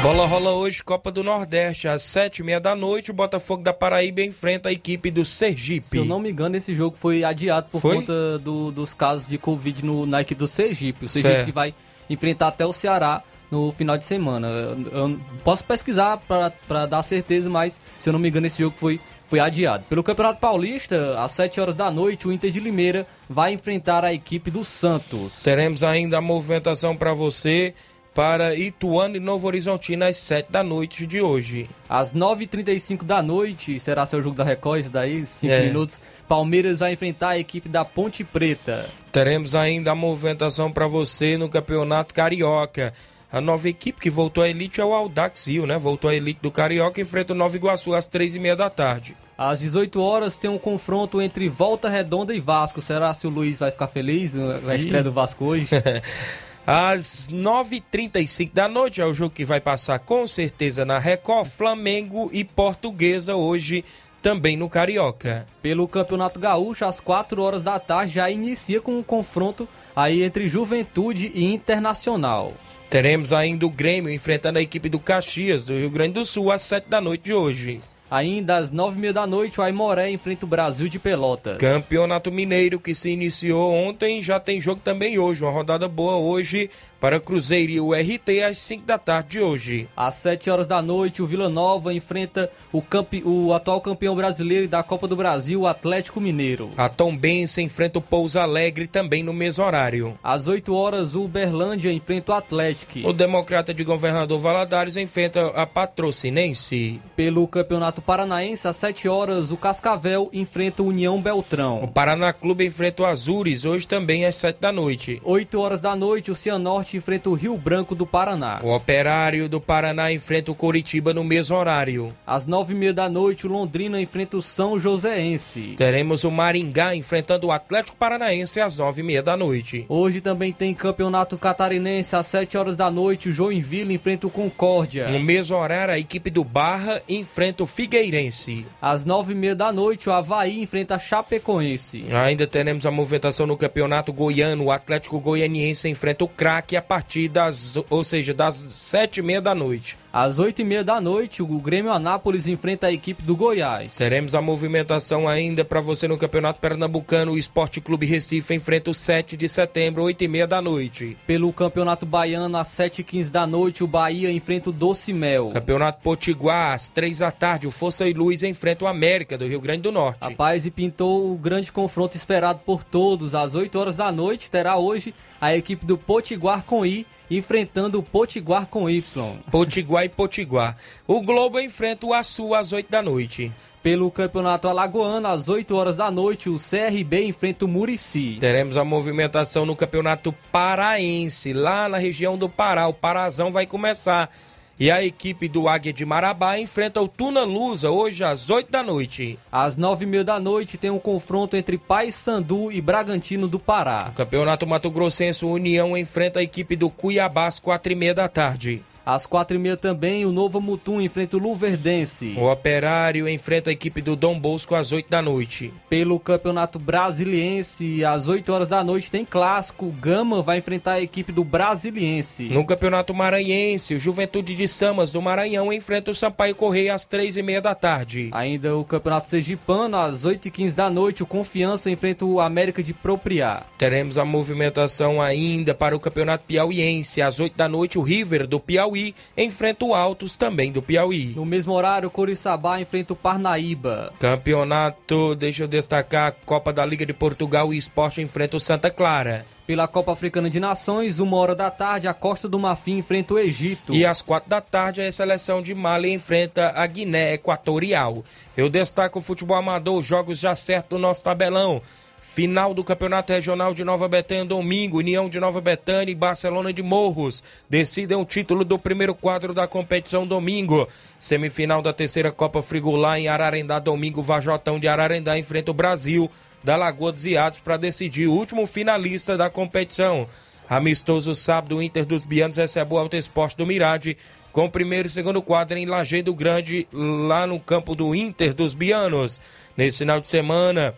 [0.00, 3.10] Bola rola hoje, Copa do Nordeste, às sete e meia da noite.
[3.10, 5.84] O Botafogo da Paraíba enfrenta a equipe do Sergipe.
[5.84, 7.96] Se eu não me engano, esse jogo foi adiado por foi?
[7.96, 11.06] conta do, dos casos de Covid no, na equipe do Sergipe.
[11.06, 11.46] O Sergipe certo.
[11.46, 11.74] que vai
[12.08, 13.20] enfrentar até o Ceará
[13.50, 14.46] no final de semana.
[14.46, 18.76] Eu, eu posso pesquisar para dar certeza, mas se eu não me engano, esse jogo
[18.78, 19.84] foi foi adiado.
[19.88, 24.12] Pelo Campeonato Paulista, às 7 horas da noite, o Inter de Limeira vai enfrentar a
[24.12, 25.42] equipe do Santos.
[25.42, 27.74] Teremos ainda a movimentação para você
[28.14, 31.70] para Ituano e Novo Horizontino às 7 da noite de hoje.
[31.88, 35.66] Às 9h35 da noite, será seu jogo da Record, isso daí, 5 É.
[35.66, 36.00] minutos.
[36.26, 38.90] Palmeiras vai enfrentar a equipe da Ponte Preta.
[39.12, 42.92] Teremos ainda a movimentação para você no Campeonato Carioca.
[43.30, 45.78] A nova equipe que voltou à elite é o Audax Rio, né?
[45.78, 49.14] Voltou à elite do Carioca e enfrenta o Nova Iguaçu às 3h30 da tarde.
[49.36, 52.80] Às 18 horas tem um confronto entre Volta Redonda e Vasco.
[52.80, 55.68] Será se o Luiz vai ficar feliz com a estreia do Vasco hoje?
[56.66, 62.28] Às 9h35 da noite é o jogo que vai passar com certeza na Record, Flamengo
[62.30, 63.84] e Portuguesa hoje
[64.20, 65.46] também no Carioca.
[65.62, 70.46] Pelo Campeonato Gaúcho, às 4 horas da tarde, já inicia com um confronto aí entre
[70.46, 72.52] Juventude e Internacional.
[72.90, 76.62] Teremos ainda o Grêmio enfrentando a equipe do Caxias do Rio Grande do Sul às
[76.62, 77.82] 7 da noite de hoje.
[78.10, 81.58] Ainda às 9h30 da noite, o Aimoré enfrenta o Brasil de Pelotas.
[81.58, 85.44] Campeonato Mineiro que se iniciou ontem, já tem jogo também hoje.
[85.44, 89.88] Uma rodada boa hoje para Cruzeiro e o RT às 5 da tarde de hoje.
[89.96, 93.22] Às 7 horas da noite, o Vila Nova enfrenta o, campe...
[93.24, 96.70] o atual campeão brasileiro da Copa do Brasil, o Atlético Mineiro.
[96.76, 100.18] A Tombense enfrenta o Pouso Alegre também no mesmo horário.
[100.22, 103.00] Às 8 horas, o Uberlândia enfrenta o Atlético.
[103.04, 107.00] O Democrata de Governador Valadares enfrenta a Patrocinense.
[107.14, 111.82] Pelo Campeonato Paranaense, às 7 horas, o Cascavel enfrenta o União Beltrão.
[111.82, 115.20] O Paraná Clube enfrenta o Azures hoje também às 7 da noite.
[115.24, 118.60] 8 horas da noite, o Cianorte enfrenta o Rio Branco do Paraná.
[118.62, 122.14] O Operário do Paraná enfrenta o Coritiba no mesmo horário.
[122.26, 125.74] Às 9h30 da noite, o Londrina enfrenta o São Joséense.
[125.76, 129.86] Teremos o Maringá enfrentando o Atlético Paranaense às 9h30 da noite.
[129.88, 135.08] Hoje também tem Campeonato Catarinense às 7 horas da noite, o Joinville enfrenta o Concórdia.
[135.08, 138.66] No mesmo horário, a equipe do Barra enfrenta o Figueirense.
[138.80, 142.04] Às 9h30 da noite, o Havaí enfrenta a Chapecoense.
[142.10, 144.64] Ainda teremos a movimentação no Campeonato Goiano.
[144.64, 149.40] O Atlético Goianiense enfrenta o craque a partir das, ou seja, das sete e meia
[149.40, 149.96] da noite.
[150.10, 153.94] Às 8h30 da noite, o Grêmio Anápolis enfrenta a equipe do Goiás.
[153.94, 157.32] Teremos a movimentação ainda para você no Campeonato Pernambucano.
[157.32, 161.16] O Esporte Clube Recife enfrenta o 7 de setembro, 8 e meia da noite.
[161.26, 165.50] Pelo Campeonato Baiano, às 7h15 da noite, o Bahia enfrenta o Doce Mel.
[165.50, 169.60] Campeonato Potiguar, às 3 da tarde, o Força e Luz enfrenta o América do Rio
[169.60, 170.18] Grande do Norte.
[170.22, 173.34] Rapaz, e pintou o grande confronto esperado por todos.
[173.34, 178.02] Às 8 horas da noite, terá hoje a equipe do Potiguar com I enfrentando o
[178.02, 179.38] Potiguar com Y.
[179.50, 180.76] Potiguar e Potiguar.
[181.06, 183.52] O Globo enfrenta o Açu às 8 da noite.
[183.82, 188.36] Pelo Campeonato Alagoano, às 8 horas da noite, o CRB enfrenta o Murici.
[188.40, 192.88] Teremos a movimentação no Campeonato Paraense, lá na região do Pará.
[192.88, 194.30] O Parazão vai começar.
[194.80, 198.80] E a equipe do Águia de Marabá enfrenta o Tuna Lusa hoje às 8 da
[198.80, 199.36] noite.
[199.50, 204.04] Às 9h30 da noite tem um confronto entre Paysandu e Bragantino do Pará.
[204.06, 208.84] No Campeonato Mato Grossense, o União enfrenta a equipe do Cuiabá às 4h30 da tarde.
[209.08, 212.34] Às 4h30 também, o Novo Mutum enfrenta o Luverdense.
[212.36, 215.72] O Operário enfrenta a equipe do Dom Bosco às 8 da noite.
[215.88, 219.86] Pelo Campeonato Brasiliense, às 8 horas da noite tem clássico.
[219.86, 222.50] O Gama vai enfrentar a equipe do Brasiliense.
[222.50, 227.62] No Campeonato Maranhense, o Juventude de Samas do Maranhão enfrenta o Sampaio Correia às 3h30
[227.62, 228.28] da tarde.
[228.32, 233.62] Ainda o Campeonato Sergipano, às 8h15 da noite, o Confiança enfrenta o América de Propriá.
[233.78, 237.22] Teremos a movimentação ainda para o Campeonato Piauiense.
[237.22, 238.97] Às 8 da noite, o River do Piauí
[239.36, 241.32] enfrenta o Altos também do Piauí.
[241.34, 244.12] No mesmo horário, o Coriçaba enfrenta o Parnaíba.
[244.18, 249.44] Campeonato, deixa eu destacar, Copa da Liga de Portugal, o Esporte enfrenta o Santa Clara.
[249.66, 253.38] Pela Copa Africana de Nações, uma hora da tarde, a Costa do Marfim enfrenta o
[253.38, 253.92] Egito.
[253.92, 258.24] E às quatro da tarde, a seleção de Mali enfrenta a Guiné Equatorial.
[258.56, 261.82] Eu destaco o futebol amador, jogos já certos do nosso tabelão.
[262.20, 266.82] Final do Campeonato Regional de Nova Betânia, domingo, União de Nova Betânia e Barcelona de
[266.82, 270.88] Morros decidem o título do primeiro quadro da competição domingo.
[271.18, 276.30] Semifinal da terceira Copa Frigolá em Ararendá, domingo, Vajotão de Ararendá enfrenta o Brasil
[276.62, 280.28] da Lagoa dos Iados para decidir o último finalista da competição.
[280.68, 284.16] Amistoso sábado, o Inter dos Bianos recebe o Alto Esporte do Mirade
[284.52, 288.74] com o primeiro e segundo quadro em Lajeado Grande, lá no campo do Inter dos
[288.74, 289.40] Bianos.
[289.76, 290.94] Nesse final de semana,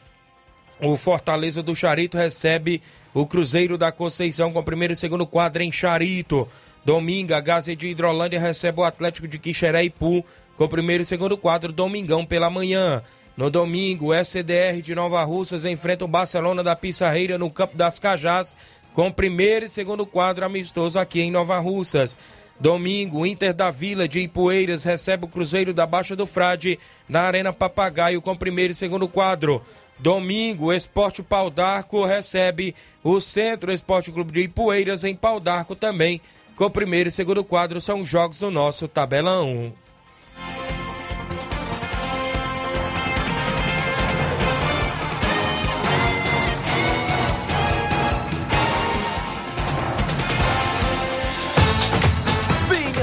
[0.82, 5.70] o Fortaleza do Charito recebe o Cruzeiro da Conceição com primeiro e segundo quadro em
[5.72, 6.48] Charito.
[6.84, 10.24] Domingo, a Gaze de Hidrolândia recebe o Atlético de Quixeré e Pu
[10.56, 13.02] com primeiro e segundo quadro, domingão pela manhã.
[13.36, 17.98] No domingo, o SDR de Nova Russas enfrenta o Barcelona da Pissarreira no Campo das
[17.98, 18.56] Cajás
[18.92, 22.16] com primeiro e segundo quadro amistoso aqui em Nova Russas.
[22.60, 27.54] Domingo, Inter da Vila de Ipueiras recebe o Cruzeiro da Baixa do Frade na Arena
[27.54, 29.62] Papagaio com primeiro e segundo quadro.
[29.98, 36.20] Domingo, Esporte Pau d'Arco recebe o Centro Esporte Clube de Ipueiras em Pau d'Arco também
[36.54, 37.80] com primeiro e segundo quadro.
[37.80, 39.72] São jogos do nosso tabelão.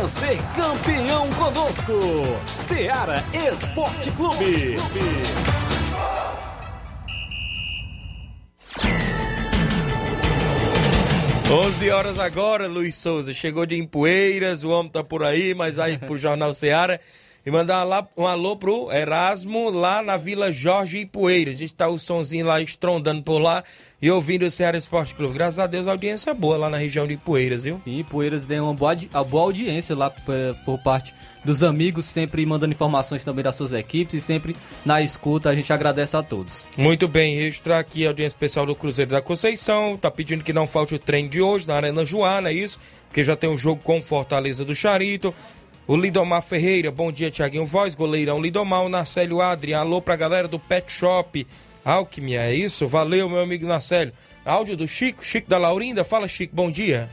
[0.08, 1.91] Ser campeão conosco.
[2.48, 4.78] Seara Esporte Clube.
[11.52, 13.34] 11 horas agora, Luiz Souza.
[13.34, 17.02] Chegou de Empoeiras, o homem tá por aí, mas aí pro Jornal Seara.
[17.47, 21.55] E mandar lá, um alô pro Erasmo, lá na Vila Jorge Ipueiras.
[21.55, 23.63] A gente tá o sonzinho lá estrondando por lá
[24.01, 25.33] e ouvindo o Ceará Esporte Clube.
[25.33, 27.75] Graças a Deus, a audiência boa lá na região de Ipueiras, viu?
[27.75, 32.73] Sim, Ipueiras tem uma boa, uma boa audiência lá por, parte dos amigos, sempre mandando
[32.73, 34.53] informações também das suas equipes e sempre
[34.86, 35.49] na escuta.
[35.49, 36.67] A gente agradece a todos.
[36.75, 39.95] Muito bem, registrar aqui a audiência especial do Cruzeiro da Conceição.
[39.95, 42.77] Tá pedindo que não falte o treino de hoje na Arena Joana, é isso?
[43.07, 45.33] Porque já tem um jogo com Fortaleza do Charito.
[45.88, 50.45] O Lidomar Ferreira, bom dia, Tiaguinho Voz, goleirão Lidomar, o Narcélio Adri, alô pra galera
[50.45, 51.47] do Pet Shop
[51.86, 52.86] Alquimia, é isso?
[52.86, 54.12] Valeu, meu amigo Narcélio.
[54.43, 57.10] Áudio do Chico, Chico da Laurinda, fala Chico, bom dia.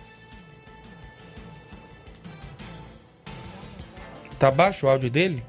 [4.40, 5.40] Tá baixo o áudio dele?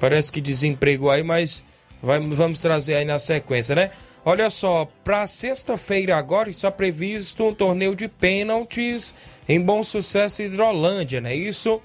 [0.00, 1.62] Parece que desempregou aí, mas
[2.02, 3.90] vai, vamos trazer aí na sequência, né?
[4.24, 9.14] Olha só, para sexta-feira agora está previsto um torneio de pênaltis
[9.46, 11.34] em Bom Sucesso Hidrolândia, né?
[11.34, 11.82] Isso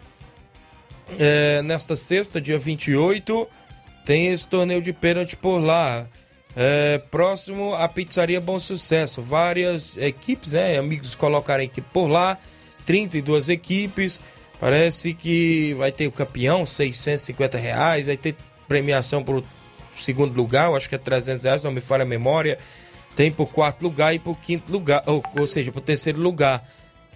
[1.18, 3.48] é, nesta sexta, dia 28,
[4.06, 6.08] tem esse torneio de pênalti por lá.
[6.56, 9.22] É, próximo à Pizzaria Bom Sucesso.
[9.22, 10.78] Várias equipes, né?
[10.78, 12.38] Amigos colocaram equipe por lá.
[12.86, 14.22] 32 equipes.
[14.60, 18.08] Parece que vai ter o campeão, 650 reais.
[18.08, 18.36] Vai ter
[18.68, 19.44] premiação por
[19.96, 22.58] segundo lugar, acho que é 300 reais, não me falha a memória.
[23.16, 26.68] Tem por quarto lugar e por quinto lugar, ou, ou seja, por terceiro lugar.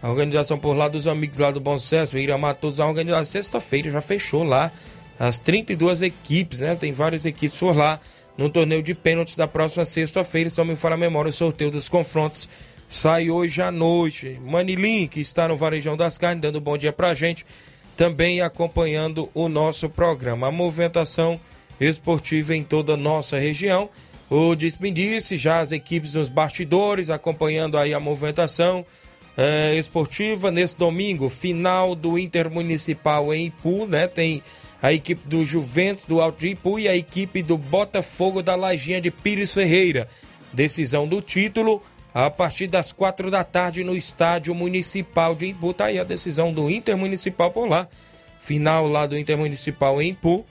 [0.02, 3.26] A organização por lá dos amigos lá do Bom Sucesso, Iramar, todos a organização.
[3.26, 4.72] Sexta-feira já fechou lá
[5.20, 6.76] as 32 equipes, né?
[6.76, 8.00] Tem várias equipes por lá
[8.38, 10.50] no torneio de pênaltis da próxima sexta-feira.
[10.50, 12.48] Se não me fala a memória, o sorteio dos confrontos
[12.88, 14.40] sai hoje à noite.
[14.44, 17.46] Manilim, que está no Varejão das Carnes, dando um bom dia pra gente,
[17.96, 20.48] também acompanhando o nosso programa.
[20.48, 21.40] A movimentação
[21.80, 23.90] esportiva em toda a nossa região.
[24.30, 28.86] O despedisse já as equipes nos bastidores, acompanhando aí a movimentação
[29.38, 30.50] é, esportiva.
[30.50, 34.08] Nesse domingo, final do Intermunicipal em Ipu, né?
[34.08, 34.42] Tem
[34.82, 39.00] a equipe do Juventus do Alto de Ipu e a equipe do Botafogo da Lajinha
[39.00, 40.08] de Pires Ferreira.
[40.52, 41.82] Decisão do título
[42.14, 45.74] a partir das quatro da tarde no Estádio Municipal de Ipu.
[45.74, 47.88] Tá aí a decisão do Intermunicipal por lá.
[48.40, 50.46] Final lá do Intermunicipal em Ipu.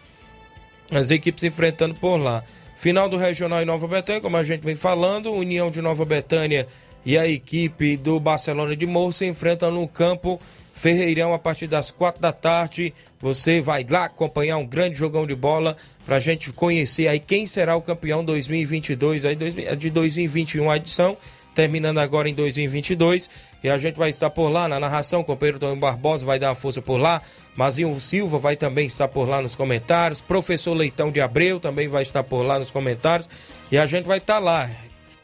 [0.91, 2.45] As equipes enfrentando por lá.
[2.77, 6.69] Final do Regional em Nova Betânia, como a gente vem falando, União de Nova Betânia
[7.07, 10.41] e a equipe do Barcelona de Morro se enfrentam no campo
[10.77, 12.93] Ferreirão a partir das quatro da tarde.
[13.19, 17.47] Você vai lá acompanhar um grande jogão de bola para a gente conhecer aí quem
[17.47, 21.17] será o campeão 2022 aí de 2021 a edição,
[21.55, 23.31] terminando agora em 2022.
[23.65, 26.51] E a gente vai estar por lá na narração, o companheiro Tony Barbosa vai dar
[26.51, 27.23] uma força por lá.
[27.57, 30.21] Mazinho Silva vai também estar por lá nos comentários.
[30.21, 33.29] Professor Leitão de Abreu também vai estar por lá nos comentários.
[33.73, 34.69] E a gente vai estar lá.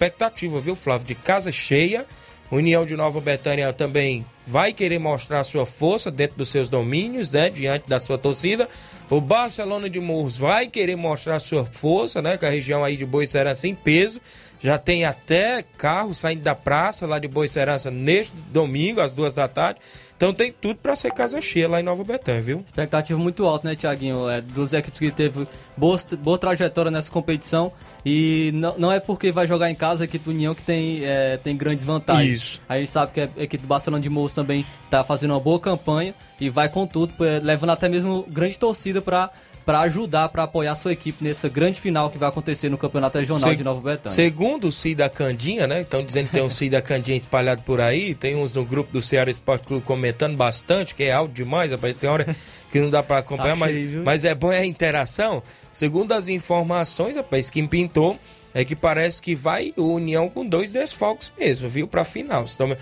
[0.03, 1.07] Expectativa, viu, Flávio?
[1.07, 2.05] De casa cheia.
[2.51, 7.49] União de Nova Betânia também vai querer mostrar sua força dentro dos seus domínios, né?
[7.49, 8.69] Diante da sua torcida.
[9.09, 12.37] O Barcelona de Morros vai querer mostrar sua força, né?
[12.37, 14.21] Que a região aí de Boicerança em peso.
[14.61, 19.47] Já tem até carro saindo da praça lá de Boicerança neste domingo, às duas da
[19.47, 19.79] tarde.
[20.17, 22.65] Então tem tudo para ser casa cheia lá em Nova Betânia, viu?
[22.67, 24.29] Expectativa muito alta, né, Tiaguinho?
[24.29, 27.73] É, dos equipes que teve boa, boa trajetória nessa competição.
[28.05, 31.05] E não, não é porque vai jogar em casa a equipe do União que tem,
[31.05, 32.33] é, tem grandes vantagens.
[32.33, 32.62] Isso.
[32.69, 35.61] A gente sabe que a equipe do Barcelona de Morros também está fazendo uma boa
[35.61, 39.31] campanha e vai com tudo, levando até mesmo grande torcida para
[39.65, 43.51] para ajudar, para apoiar sua equipe nessa grande final que vai acontecer no Campeonato Regional
[43.51, 44.12] Se- de Nova Betânia.
[44.12, 45.83] Segundo o Cida Candinha, né?
[45.83, 48.12] Estão dizendo que tem um Cida Candinha espalhado por aí.
[48.12, 51.97] Tem uns no grupo do Ceará Esporte Clube comentando bastante, que é alto demais, rapaz.
[51.97, 52.27] Tem hora
[52.73, 55.40] que não dá para acompanhar, Tá mas, cheio, mas é bom é a interação.
[55.73, 58.18] Segundo as informações, rapaz, que pintou
[58.54, 61.88] é que parece que vai o União com dois desfalques mesmo, viu?
[61.88, 62.44] Pra final.
[62.54, 62.77] Então,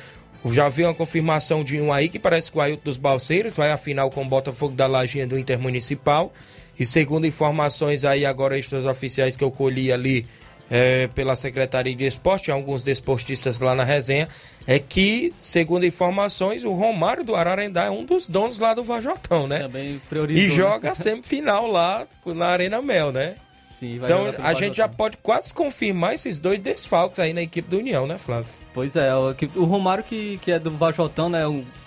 [0.46, 3.70] já vi uma confirmação de um aí que parece que o Ailton dos Balseiros vai
[3.70, 6.32] à final com o Botafogo da Lajinha do Intermunicipal.
[6.78, 10.26] E segundo informações aí agora extras oficiais que eu colhi ali
[10.70, 14.28] é, pela Secretaria de Esporte, alguns desportistas lá na resenha,
[14.66, 19.48] é que, segundo informações, o Romário do Ararendá é um dos donos lá do Vajotão,
[19.48, 19.60] né?
[19.60, 20.42] Também priorizou.
[20.42, 20.54] E né?
[20.54, 23.34] joga a semifinal lá na Arena Mel, né?
[23.70, 27.68] Sim, vai Então a gente já pode quase confirmar esses dois desfalques aí na equipe
[27.68, 28.52] do União, né, Flávio?
[28.72, 31.40] Pois é, o, Romário que, que é do Vajotão, né?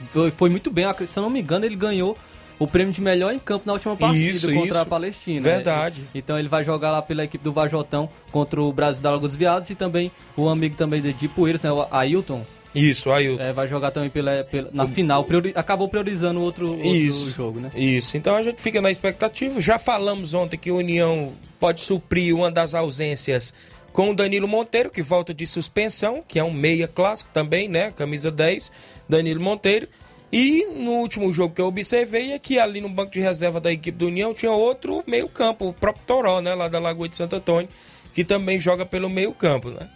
[0.09, 2.17] foi, foi muito bem, se eu não me engano, ele ganhou
[2.63, 4.79] o prêmio de melhor em campo na última partida Isso, contra isso.
[4.79, 5.41] a Palestina.
[5.41, 5.55] né?
[5.55, 6.03] Verdade.
[6.15, 9.69] Então ele vai jogar lá pela equipe do Vajotão contra o Brasil da Lagoas Viados
[9.69, 11.71] e também o amigo também de, Poeiras, né?
[11.71, 12.45] O Ailton.
[12.75, 15.23] Isso, aí o É, vai jogar também pela, pela- na final.
[15.23, 17.29] priori- acabou priorizando outro, outro Isso.
[17.29, 17.69] jogo, né?
[17.75, 19.61] Isso, então a gente fica na expectativa.
[19.61, 23.53] Já falamos ontem que o União pode suprir uma das ausências
[23.91, 27.91] com o Danilo Monteiro, que volta de suspensão, que é um meia clássico também, né?
[27.91, 28.71] Camisa 10,
[29.07, 29.87] Danilo Monteiro.
[30.35, 33.71] E no último jogo que eu observei é que ali no banco de reserva da
[33.71, 36.55] equipe do União tinha outro meio-campo, o próprio Toró, né?
[36.55, 37.69] Lá da Lagoa de Santo Antônio,
[38.13, 39.87] que também joga pelo meio-campo, né?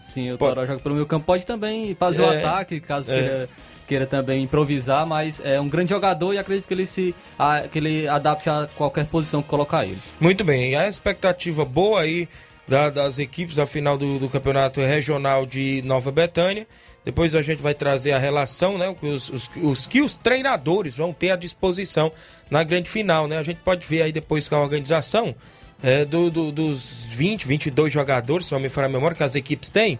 [0.00, 1.26] Sim, o Pode- Toró joga pelo meio campo.
[1.26, 3.14] Pode também fazer o É, ataque, caso é.
[3.20, 3.48] queira,
[3.86, 7.78] queira também improvisar, mas é um grande jogador e acredito que ele se a- que
[7.78, 9.98] ele adapte a qualquer posição que colocar ele.
[10.18, 12.26] Muito bem, a expectativa boa aí
[12.66, 16.66] da- das equipes da final do, do campeonato regional de Nova Betânia.
[17.04, 18.94] Depois a gente vai trazer a relação, né?
[19.02, 22.12] Os, os- os que os treinadores vão ter à disposição
[22.50, 23.38] na grande final, né?
[23.38, 25.34] A gente pode ver aí depois com a organização
[25.82, 29.34] é, do- do- dos 20, 22 jogadores, se não me falha a memória, que as
[29.34, 29.98] equipes têm.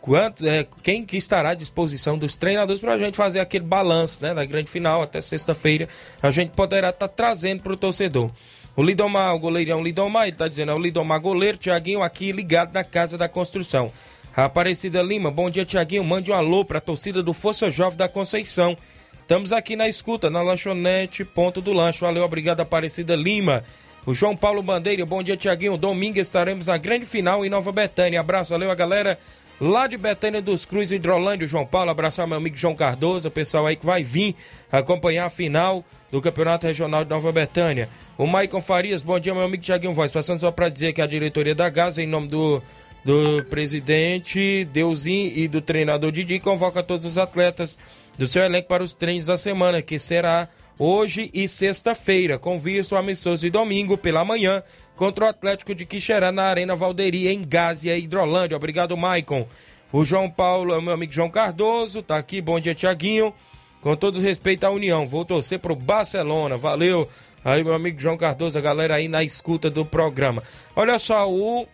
[0.00, 4.22] Quanto, é, quem que estará à disposição dos treinadores para a gente fazer aquele balanço
[4.22, 5.88] né, da grande final até sexta-feira.
[6.22, 8.30] A gente poderá estar trazendo para o torcedor.
[8.76, 12.72] O Lidomar, o goleirão Lidomar, ele está dizendo, é o Lidomar goleiro, Tiaguinho aqui ligado
[12.74, 13.90] na Casa da Construção.
[14.36, 18.06] Aparecida Lima, bom dia Tiaguinho, mande um alô para a torcida do Força Jovem da
[18.06, 18.76] Conceição.
[19.22, 22.02] Estamos aqui na escuta, na lanchonete Ponto do Lanche.
[22.02, 23.64] Valeu, obrigado Aparecida Lima.
[24.04, 25.78] O João Paulo Bandeira, bom dia Tiaguinho.
[25.78, 28.20] Domingo estaremos na grande final em Nova Betânia.
[28.20, 29.18] Abraço, valeu a galera
[29.58, 31.90] lá de Betânia dos Cruz, Hidrolândia, João Paulo.
[31.90, 34.36] Abraço ao meu amigo João Cardoso, o pessoal aí que vai vir
[34.70, 35.82] acompanhar a final
[36.12, 37.88] do Campeonato Regional de Nova Betânia.
[38.18, 40.12] O Maicon Farias, bom dia, meu amigo Tiaguinho Voz.
[40.12, 42.62] Passando só para dizer que a diretoria da Gaza, em nome do,
[43.06, 47.78] do presidente Deusim e do treinador Didi, convoca todos os atletas
[48.18, 52.96] do seu elenco para os treinos da semana, que será hoje e sexta-feira, com visto
[52.96, 54.60] amistoso de domingo pela manhã
[54.96, 58.56] contra o Atlético de Quixerá na Arena Valderia, em Gásia, Hidrolândia.
[58.56, 59.46] Obrigado, Maicon.
[59.92, 62.40] O João Paulo, meu amigo João Cardoso, tá aqui.
[62.40, 63.32] Bom dia, Tiaguinho.
[63.80, 66.56] Com todo respeito à União, vou torcer pro Barcelona.
[66.56, 67.08] Valeu.
[67.44, 70.42] Aí, meu amigo João Cardoso, a galera aí na escuta do programa.
[70.74, 71.68] Olha só, o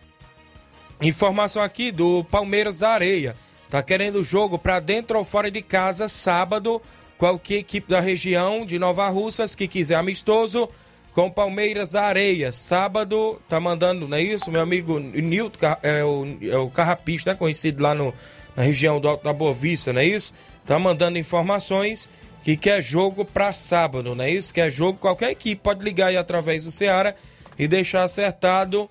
[1.01, 3.35] Informação aqui do Palmeiras da Areia.
[3.69, 6.81] Tá querendo jogo para dentro ou fora de casa sábado.
[7.17, 10.69] Qualquer equipe da região de Nova Russas que quiser amistoso
[11.13, 12.51] com o Palmeiras da Areia.
[12.51, 14.51] Sábado tá mandando, não é isso?
[14.51, 17.35] Meu amigo Nilton, é o, é o Carrapicho, né?
[17.35, 18.13] Conhecido lá no,
[18.55, 20.33] na região do Alto da Boa Vista, não é isso?
[20.65, 22.09] Tá mandando informações
[22.43, 24.53] que quer jogo para sábado, não é isso?
[24.53, 27.13] Quer jogo, qualquer equipe pode ligar aí através do Ceará
[27.57, 28.89] e deixar acertado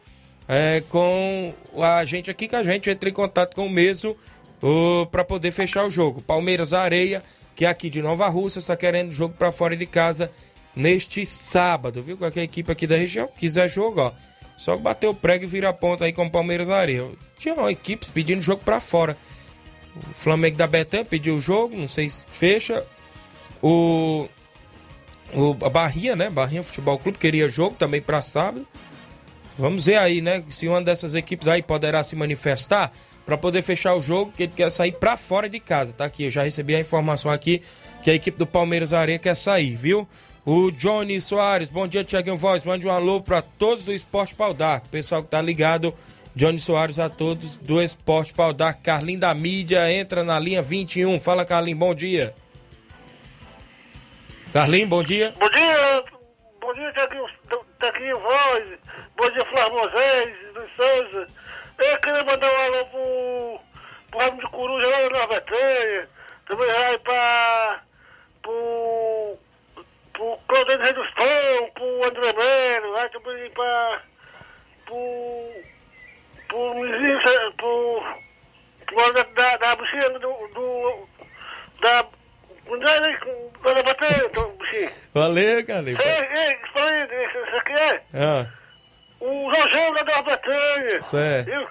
[0.52, 4.14] é, com a gente aqui, que a gente entra em contato com o mesmo
[5.10, 6.20] para poder fechar o jogo.
[6.20, 7.22] Palmeiras Areia,
[7.56, 10.30] que é aqui de Nova Rússia, está querendo jogo para fora de casa
[10.76, 12.18] neste sábado, viu?
[12.18, 14.12] Qualquer equipe aqui da região quiser jogo, ó.
[14.54, 17.08] Só bater o prego e virar a ponta aí com o Palmeiras Areia.
[17.38, 19.16] Tinha uma equipes pedindo jogo para fora.
[19.96, 22.84] O Flamengo da Betânia pediu o jogo, não sei se fecha.
[23.62, 24.28] O,
[25.32, 26.28] o a Barrinha, né?
[26.28, 28.68] Barrinha Futebol Clube queria jogo também para sábado.
[29.58, 30.42] Vamos ver aí, né?
[30.48, 32.92] Se uma dessas equipes aí poderá se manifestar
[33.24, 36.24] para poder fechar o jogo, que ele quer sair para fora de casa, tá aqui.
[36.24, 37.62] Eu já recebi a informação aqui
[38.02, 40.08] que a equipe do Palmeiras Areia quer sair, viu?
[40.44, 42.64] O Johnny Soares, bom dia, Tiaguinho Voz.
[42.64, 44.88] Mande um alô para todos do Esporte Pau d'Arco.
[44.88, 45.94] Pessoal que tá ligado,
[46.34, 48.82] Johnny Soares a todos do Esporte Pau d'Arco.
[48.82, 51.20] Carlinho da mídia, entra na linha 21.
[51.20, 52.34] Fala, Carlinho, bom dia.
[54.52, 55.32] Carlinho, bom dia.
[55.38, 56.04] Bom dia,
[56.60, 56.92] bom dia,
[57.78, 58.78] Tiaguinho Voz,
[59.16, 61.26] bom dia, Flávio Moisés, Luiz Souza.
[61.78, 63.60] Eu queria mandar um alô pro,
[64.10, 66.08] pro Ramo de Coruja lá na Betânia,
[66.46, 67.82] também vai pra,
[68.42, 69.38] pro,
[70.12, 74.02] pro Claudete Redustão, pro André Melo, vai também pra,
[74.86, 75.62] pro,
[76.48, 78.02] pro Mizinho, pro,
[78.86, 81.08] pro da, da, da buchinha do, do,
[81.80, 82.06] da,
[82.76, 83.18] né,
[83.74, 84.92] da Betânia, então, buchinha.
[85.14, 85.98] Valeu, Carlinho.
[86.00, 88.61] Ei, ei, espera aí, isso aqui é Ah,
[89.22, 91.02] o lá da Bretanha.
[91.02, 91.46] Certo.
[91.46, 91.68] Viu?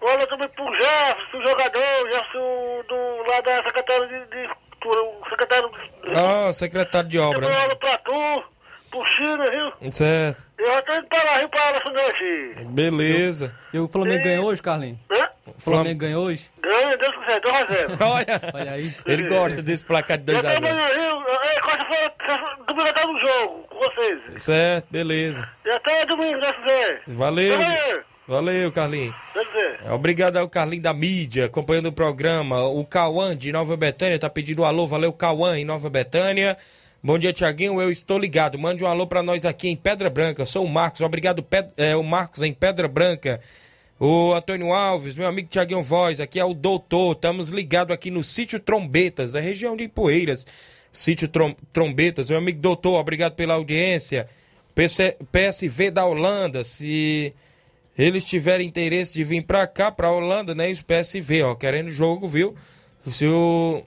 [0.00, 5.28] Olha também pro Jefferson, o jogador, Jefferson do, lá da Secretaria de, de Cultura, o
[5.28, 5.70] secretário
[6.14, 7.40] ah, secretário de obra.
[7.40, 7.64] Também né?
[7.64, 8.44] olha pra tu,
[9.04, 9.92] Chile, viu?
[9.92, 10.42] Certo.
[10.58, 12.64] Eu já tô indo pra lá, Rio para a energia.
[12.70, 13.54] Beleza.
[13.72, 14.98] E o Flamengo ganhou hoje, Carlinhos?
[15.10, 15.28] Hã?
[15.46, 16.50] O Flamengo ganhou hoje?
[16.62, 17.96] Ganha, Deus quiser, 2 a 0.
[18.00, 18.92] Olha, Olha aí.
[19.06, 21.22] ele gosta desse placar de Eu 2 a tô 0 amanhã, Rio.
[21.42, 22.12] É, quarta-feira,
[22.66, 24.42] domingo eu tô no jogo com vocês.
[24.42, 25.48] Certo, beleza.
[25.64, 27.02] E até domingo, Deus quiser.
[27.06, 27.54] Valeu.
[27.54, 28.00] Até amanhã.
[28.28, 29.14] Valeu, Carlinhos.
[29.92, 32.64] Obrigado ao Carlinhos da mídia, acompanhando o programa.
[32.66, 34.84] O Cauã de Nova Betânia tá pedindo um alô.
[34.86, 36.56] Valeu, Cauã, em Nova Betânia.
[37.06, 37.80] Bom dia, Tiaguinho.
[37.80, 38.58] Eu estou ligado.
[38.58, 40.44] Mande um alô pra nós aqui em Pedra Branca.
[40.44, 41.02] Sou o Marcos.
[41.02, 41.46] Obrigado,
[41.76, 43.40] é, o Marcos em Pedra Branca.
[44.00, 46.18] O Antônio Alves, meu amigo Tiaguinho Voz.
[46.18, 47.12] Aqui é o Doutor.
[47.14, 50.48] Estamos ligados aqui no sítio Trombetas, a região de Ipueiras.
[50.92, 52.28] Sítio Trom- Trombetas.
[52.28, 54.28] Meu amigo Doutor, obrigado pela audiência.
[54.74, 57.32] PC PSV da Holanda, se
[57.96, 60.72] eles tiverem interesse de vir pra cá, pra Holanda, né?
[60.72, 62.52] Os PSV, ó, querendo jogo, viu?
[63.06, 63.84] Se o-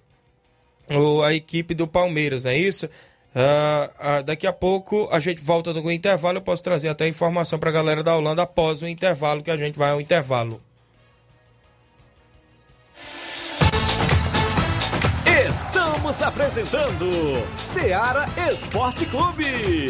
[1.21, 2.89] a equipe do Palmeiras, não é isso?
[3.35, 6.37] Ah, ah, daqui a pouco a gente volta com o intervalo.
[6.37, 9.77] Eu posso trazer até informação pra galera da Holanda após o intervalo, que a gente
[9.77, 10.61] vai ao intervalo.
[15.47, 17.09] Estamos apresentando
[17.57, 19.89] Seara Esporte Clube.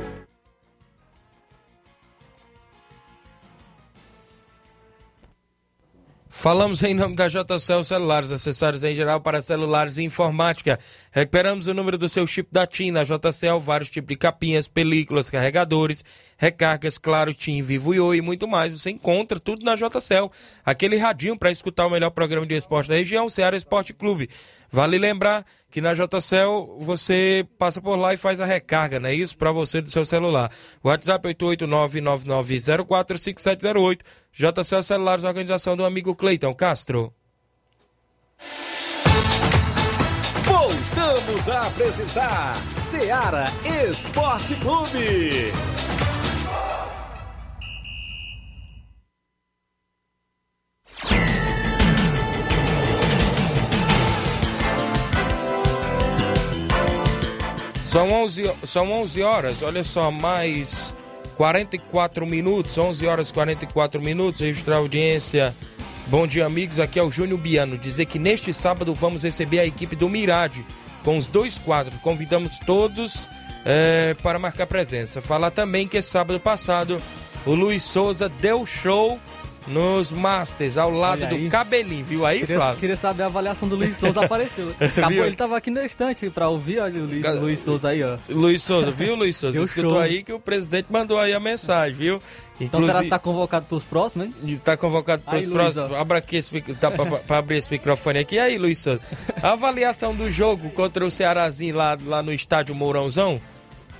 [6.41, 10.79] Falamos em nome da JCL Celulares, acessórios em geral para celulares e informática.
[11.11, 15.29] Recuperamos o número do seu chip da TIM na JCL, vários tipos de capinhas, películas,
[15.29, 16.03] carregadores,
[16.35, 18.73] recargas, claro, TIM, Vivo Oi e muito mais.
[18.73, 20.31] Você encontra tudo na JCL.
[20.65, 24.27] Aquele radinho para escutar o melhor programa de esporte da região, Ceará Esporte Clube.
[24.71, 29.13] Vale lembrar que na JCL você passa por lá e faz a recarga, não é
[29.13, 29.37] isso?
[29.37, 30.49] Para você do seu celular.
[30.83, 33.99] WhatsApp 889-9904-5708.
[34.31, 37.13] JCL Celulares, organização do amigo Cleiton Castro.
[40.45, 43.47] Voltamos a apresentar Seara
[43.89, 45.51] Esporte Clube.
[57.91, 60.95] São 11, são 11 horas, olha só, mais
[61.35, 65.53] 44 minutos, 11 horas e 44 minutos, registrar a audiência.
[66.07, 67.77] Bom dia, amigos, aqui é o Júnior Biano.
[67.77, 70.65] Dizer que neste sábado vamos receber a equipe do Mirade
[71.03, 71.97] com os dois quadros.
[71.97, 73.27] Convidamos todos
[73.65, 75.19] eh, para marcar presença.
[75.19, 77.01] Falar também que sábado passado
[77.45, 79.19] o Luiz Souza deu show
[79.67, 82.79] nos Masters, ao lado do cabelinho, viu aí, Queria, Flávio?
[82.79, 84.73] queria saber a avaliação do Luiz Souza apareceu.
[84.79, 88.17] Acabou, ele tava aqui na estante pra ouvir, olha o Luiz, Luiz Souza aí, ó.
[88.29, 89.53] Luiz Souza, viu, Luiz Souza?
[89.53, 89.99] Deu Escutou show.
[89.99, 92.21] aí que o presidente mandou aí a mensagem, viu?
[92.59, 94.35] Então será que tá convocado pros próximos, hein?
[94.43, 95.93] Está convocado para Aí, Luiz, próximos.
[95.97, 98.35] Abra aqui esse, tá, para abrir esse microfone aqui.
[98.35, 99.01] E aí, Luiz Souza?
[99.41, 103.41] A avaliação do jogo contra o Cearazinho lá, lá no estádio Mourãozão,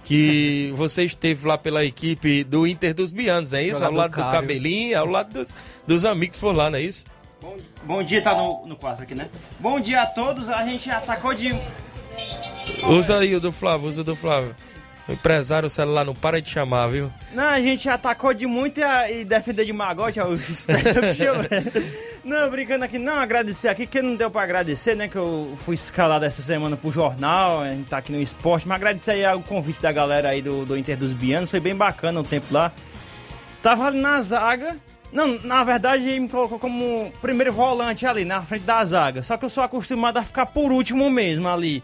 [0.04, 3.84] que você esteve lá pela equipe do Inter dos Bianos, é isso?
[3.84, 4.32] ao lado do.
[4.32, 7.06] Cabelinho, ao lado dos, dos amigos por lá, não é isso?
[7.84, 9.30] Bom dia, tá no, no quarto aqui, né?
[9.60, 11.54] Bom dia a todos, a gente atacou de.
[12.88, 14.56] Usa aí o do Flávio, usa o do Flávio.
[15.08, 17.12] O empresário, o celular não para de chamar, viu?
[17.34, 21.44] Não, a gente atacou de muito e, e defendeu de magote, expressão que chama.
[22.24, 25.08] Não, brincando aqui, não, agradecer aqui, que não deu pra agradecer, né?
[25.08, 28.76] Que eu fui escalado essa semana pro jornal, a gente tá aqui no esporte, mas
[28.76, 32.20] agradecer aí o convite da galera aí do, do Inter dos Bianos, foi bem bacana
[32.20, 32.72] o tempo lá.
[33.62, 34.78] Tava ali na zaga.
[35.12, 39.24] Não, na verdade ele me colocou como primeiro volante ali, na frente da zaga.
[39.24, 41.84] Só que eu sou acostumado a ficar por último mesmo ali.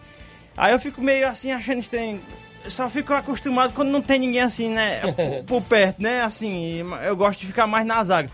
[0.56, 2.20] Aí eu fico meio assim, achando estranho.
[2.20, 5.02] Eu só fico acostumado quando não tem ninguém assim, né?
[5.02, 6.22] por, por perto, né?
[6.22, 8.30] Assim, eu gosto de ficar mais na zaga.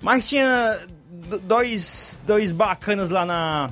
[0.00, 0.78] Mas tinha
[1.10, 3.70] do- dois, dois bacanas lá na.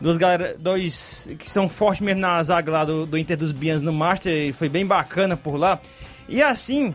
[0.00, 3.82] Duas galera, dois que são fortes mesmo na zaga lá do, do Inter dos Bianos
[3.82, 4.32] no Master.
[4.32, 5.80] e Foi bem bacana por lá.
[6.28, 6.94] E assim,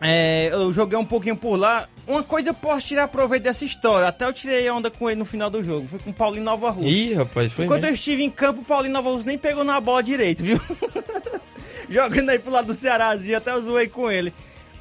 [0.00, 1.86] É, eu joguei um pouquinho por lá.
[2.06, 4.08] Uma coisa eu posso tirar proveito dessa história.
[4.08, 5.86] Até eu tirei onda com ele no final do jogo.
[5.86, 6.90] Foi com o Paulinho Nova Rússia.
[6.90, 7.90] Ih, rapaz, foi Enquanto mesmo.
[7.90, 10.58] eu estive em campo, o Paulinho Nova Rússia nem pegou na bola direito, viu?
[11.88, 14.32] Jogando aí pro lado do Cearazinho, até eu zoei com ele.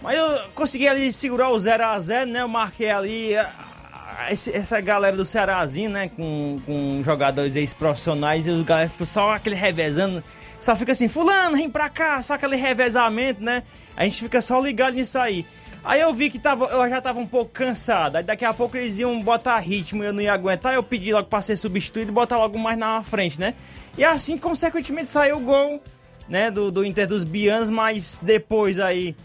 [0.01, 2.41] Mas eu consegui ali segurar o 0x0, né?
[2.41, 6.09] Eu marquei ali ah, esse- essa galera do Cearazinho, né?
[6.15, 10.23] Com, com jogadores ex-profissionais e os galera ficam só aquele revezando.
[10.59, 13.63] Só fica assim, fulano, vem pra cá, só aquele revezamento, né?
[13.97, 15.45] A gente fica só ligado nisso aí.
[15.85, 18.15] Aí eu vi que tava, eu já tava um pouco cansado.
[18.15, 20.73] Aí daqui a pouco eles iam botar ritmo, eu não ia aguentar.
[20.73, 23.53] Eu pedi logo pra ser substituído e botar logo mais na frente, né?
[23.97, 25.81] E assim, consequentemente, saiu o gol,
[26.27, 26.49] né?
[26.51, 29.15] Do, do Inter dos Bianos, mas depois aí,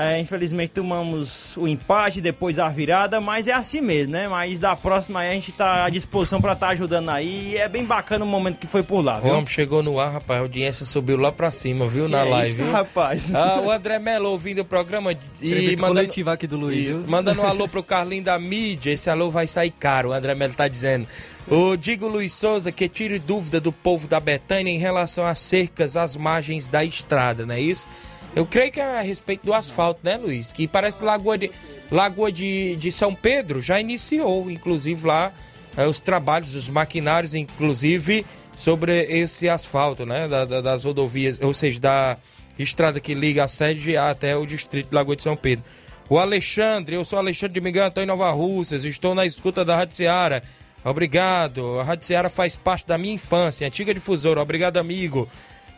[0.00, 3.20] é, infelizmente, tomamos o empate, depois a virada.
[3.20, 4.28] Mas é assim mesmo, né?
[4.28, 7.50] Mas da próxima aí a gente tá à disposição pra estar ajudando aí.
[7.52, 9.32] E é bem bacana o momento que foi por lá, viu?
[9.32, 10.38] homem chegou no ar, rapaz.
[10.38, 12.08] A audiência subiu lá pra cima, viu?
[12.08, 12.48] Na Que é live.
[12.50, 12.70] isso, viu?
[12.72, 13.34] rapaz?
[13.34, 17.10] Ah, o André Melo ouvindo o programa e Entrevista mandando, coletiva aqui do Luiz, Isso,
[17.10, 18.92] mandando um alô pro Carlinho da mídia.
[18.92, 21.08] Esse alô vai sair caro, o André Melo tá dizendo.
[21.50, 25.96] O Digo Luiz Souza que tire dúvida do povo da Betânia em relação às cercas
[25.96, 27.88] às margens da estrada, não é isso?
[28.36, 30.52] Eu creio que é a respeito do asfalto, né, Luiz?
[30.52, 31.50] Que parece Lagoa de,
[31.90, 35.32] Lagoa de, de São Pedro já iniciou, inclusive, lá
[35.76, 38.24] eh, os trabalhos, os maquinários, inclusive,
[38.54, 40.28] sobre esse asfalto, né?
[40.28, 42.16] da- da- das rodovias, ou seja, da
[42.58, 45.64] estrada que liga a sede até o distrito de Lagoa de São Pedro.
[46.08, 49.96] O Alexandre, eu sou Alexandre de Miguel Antônio Nova Russas, estou na escuta da Rádio
[49.96, 50.42] Seara.
[50.84, 51.78] Obrigado.
[51.80, 54.40] A Rádio Seara faz parte da minha infância, antiga difusora.
[54.40, 55.28] Obrigado, amigo.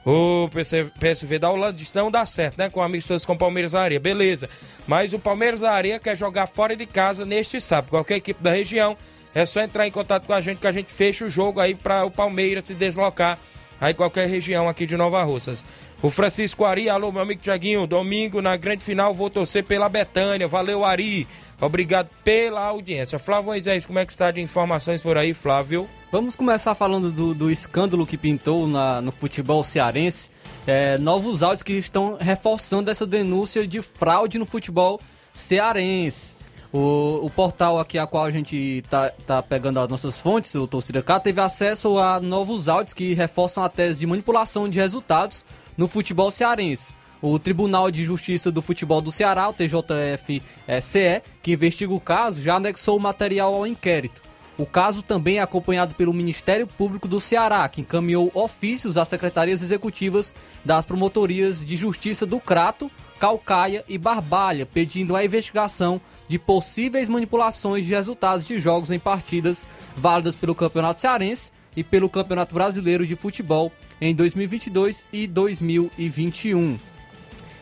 [0.05, 2.71] O PC PSV da Holanda disse não dá certo, né?
[2.71, 4.01] Com amistosos com o Palmeiras da Areia.
[4.01, 4.49] Beleza.
[4.87, 7.91] Mas o Palmeiras da Areia quer jogar fora de casa neste sábado.
[7.91, 8.97] Qualquer equipe da região
[9.35, 11.75] é só entrar em contato com a gente que a gente fecha o jogo aí
[11.75, 13.39] para o Palmeiras se deslocar
[13.81, 15.65] aí qualquer região aqui de Nova Russas.
[16.03, 20.49] O Francisco Ari, alô, meu amigo Tiaguinho, domingo na grande final vou torcer pela Betânia.
[20.49, 21.29] Valeu, Ari.
[21.61, 23.19] Obrigado pela audiência.
[23.19, 25.87] Flávio Moisés, como é que está de informações por aí, Flávio?
[26.11, 30.31] Vamos começar falando do, do escândalo que pintou na- no futebol cearense.
[30.67, 34.99] É, novos áudios que estão reforçando essa denúncia de fraude no futebol
[35.35, 36.35] cearense.
[36.73, 40.67] O, o portal aqui a qual a gente tá, tá pegando as nossas fontes, o
[40.67, 45.45] Torcida K, teve acesso a novos áudios que reforçam a tese de manipulação de resultados
[45.81, 46.95] no futebol cearense.
[47.23, 52.57] O Tribunal de Justiça do Futebol do Ceará, o TJF-CE, que investiga o caso, já
[52.57, 54.21] anexou o material ao inquérito.
[54.59, 59.63] O caso também é acompanhado pelo Ministério Público do Ceará, que encaminhou ofícios às secretarias
[59.63, 67.09] executivas das promotorias de justiça do Crato, Calcaia e Barbalha, pedindo a investigação de possíveis
[67.09, 69.65] manipulações de resultados de jogos em partidas
[69.97, 76.79] válidas pelo Campeonato Cearense e pelo Campeonato Brasileiro de Futebol em 2022 e 2021.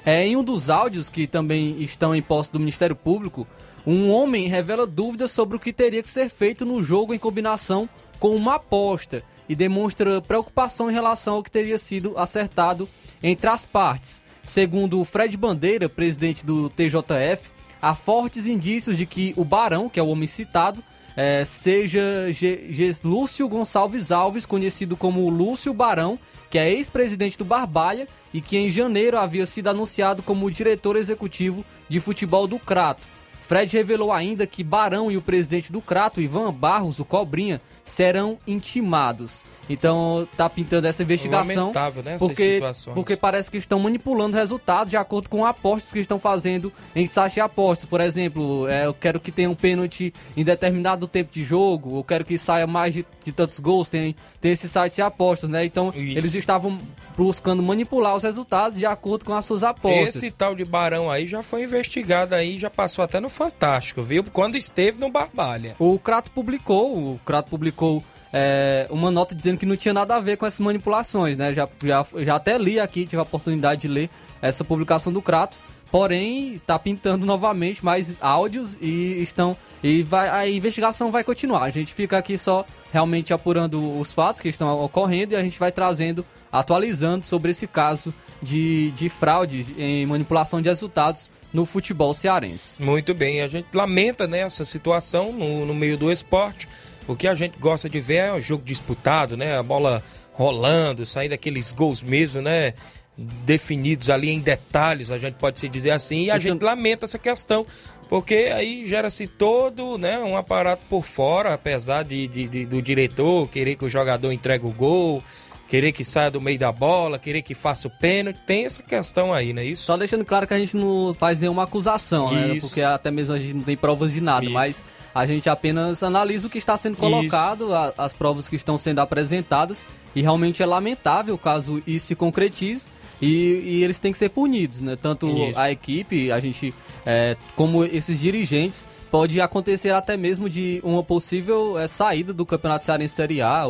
[0.06, 3.46] É, em um dos áudios que também estão em posse do Ministério Público,
[3.86, 7.88] um homem revela dúvidas sobre o que teria que ser feito no jogo em combinação
[8.18, 12.88] com uma aposta e demonstra preocupação em relação ao que teria sido acertado
[13.22, 14.22] entre as partes.
[14.42, 20.02] Segundo Fred Bandeira, presidente do TJF, há fortes indícios de que o Barão, que é
[20.02, 20.82] o homem citado,
[21.20, 22.70] é, seja Ge-
[23.02, 26.16] Lúcio Gonçalves Alves, conhecido como Lúcio Barão,
[26.48, 31.64] que é ex-presidente do Barbalha e que em janeiro havia sido anunciado como diretor executivo
[31.88, 33.08] de futebol do Crato.
[33.40, 38.38] Fred revelou ainda que Barão e o presidente do Crato, Ivan Barros, o Cobrinha, serão
[38.46, 39.44] intimados.
[39.68, 41.64] Então tá pintando essa investigação.
[41.64, 42.94] Lamentável, né, essas Porque, situações.
[42.94, 47.34] porque parece que estão manipulando resultados de acordo com apostas que estão fazendo em sites
[47.34, 47.88] de apostas.
[47.88, 52.04] Por exemplo, é, eu quero que tenha um pênalti em determinado tempo de jogo, eu
[52.04, 55.64] quero que saia mais de, de tantos gols, tem, tem esses sites de apostas, né?
[55.64, 56.78] Então eles estavam
[57.18, 60.14] buscando manipular os resultados de acordo com as suas apostas.
[60.14, 64.22] Esse tal de Barão aí já foi investigado aí, já passou até no Fantástico, viu?
[64.32, 65.74] Quando esteve no Barbalha.
[65.80, 70.20] O Crato publicou, o Crato publicou é, uma nota dizendo que não tinha nada a
[70.20, 71.52] ver com essas manipulações, né?
[71.52, 74.08] Já, já, já até li aqui, tive a oportunidade de ler
[74.40, 75.58] essa publicação do Crato.
[75.90, 79.56] Porém, tá pintando novamente mais áudios e estão.
[79.82, 81.62] E vai, a investigação vai continuar.
[81.62, 85.58] A gente fica aqui só realmente apurando os fatos que estão ocorrendo e a gente
[85.58, 92.12] vai trazendo, atualizando sobre esse caso de, de fraude em manipulação de resultados no futebol
[92.14, 92.82] cearense.
[92.82, 96.68] Muito bem, a gente lamenta né, essa situação no, no meio do esporte.
[97.06, 99.56] O que a gente gosta de ver é um jogo disputado, né?
[99.56, 100.02] A bola
[100.34, 102.74] rolando, saindo aqueles gols mesmo, né?
[103.16, 106.24] Definidos ali em detalhes, a gente pode se dizer assim.
[106.24, 107.66] E a gente lamenta essa questão,
[108.08, 113.48] porque aí gera-se todo né, um aparato por fora, apesar de, de- de- do diretor
[113.48, 115.22] querer que o jogador entregue o gol.
[115.68, 119.32] Querer que saia do meio da bola, querer que faça o pênalti, tem essa questão
[119.32, 119.84] aí, não é isso?
[119.84, 122.58] Só deixando claro que a gente não faz nenhuma acusação, né?
[122.60, 124.54] Porque até mesmo a gente não tem provas de nada, Isso.
[124.54, 128.78] mas a gente apenas analisa o que está sendo colocado, a- as provas que estão
[128.78, 132.88] sendo apresentadas, e realmente é lamentável caso isso se concretize.
[133.20, 133.26] E,
[133.64, 134.96] e eles têm que ser punidos, né?
[134.96, 135.58] Tanto Isso.
[135.58, 136.72] a equipe, a gente,
[137.04, 142.84] é, como esses dirigentes, pode acontecer até mesmo de uma possível é, saída do Campeonato
[142.84, 143.64] Cearense Série A,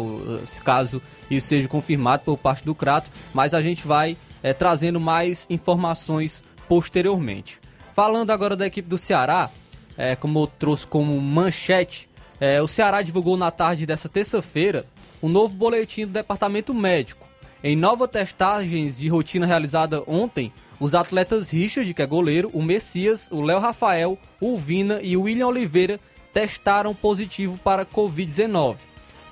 [0.44, 5.00] se caso isso seja confirmado por parte do Crato, mas a gente vai é, trazendo
[5.00, 7.58] mais informações posteriormente.
[7.94, 9.50] Falando agora da equipe do Ceará,
[9.96, 12.08] é, como eu trouxe como manchete,
[12.40, 14.86] é, o Ceará divulgou na tarde dessa terça-feira
[15.22, 17.27] um novo boletim do Departamento Médico.
[17.62, 23.28] Em nova testagens de rotina realizada ontem, os atletas Richard, que é goleiro, o Messias,
[23.32, 25.98] o Léo Rafael, o Vina e o William Oliveira
[26.32, 28.76] testaram positivo para Covid-19.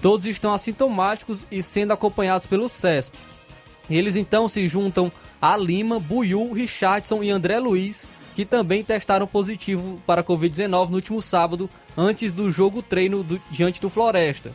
[0.02, 3.16] Todos estão assintomáticos e sendo acompanhados pelo CESP.
[3.88, 5.10] Eles então se juntam
[5.40, 11.22] a Lima, Buiu, Richardson e André Luiz, que também testaram positivo para Covid-19 no último
[11.22, 14.52] sábado, antes do jogo treino do- diante do Floresta.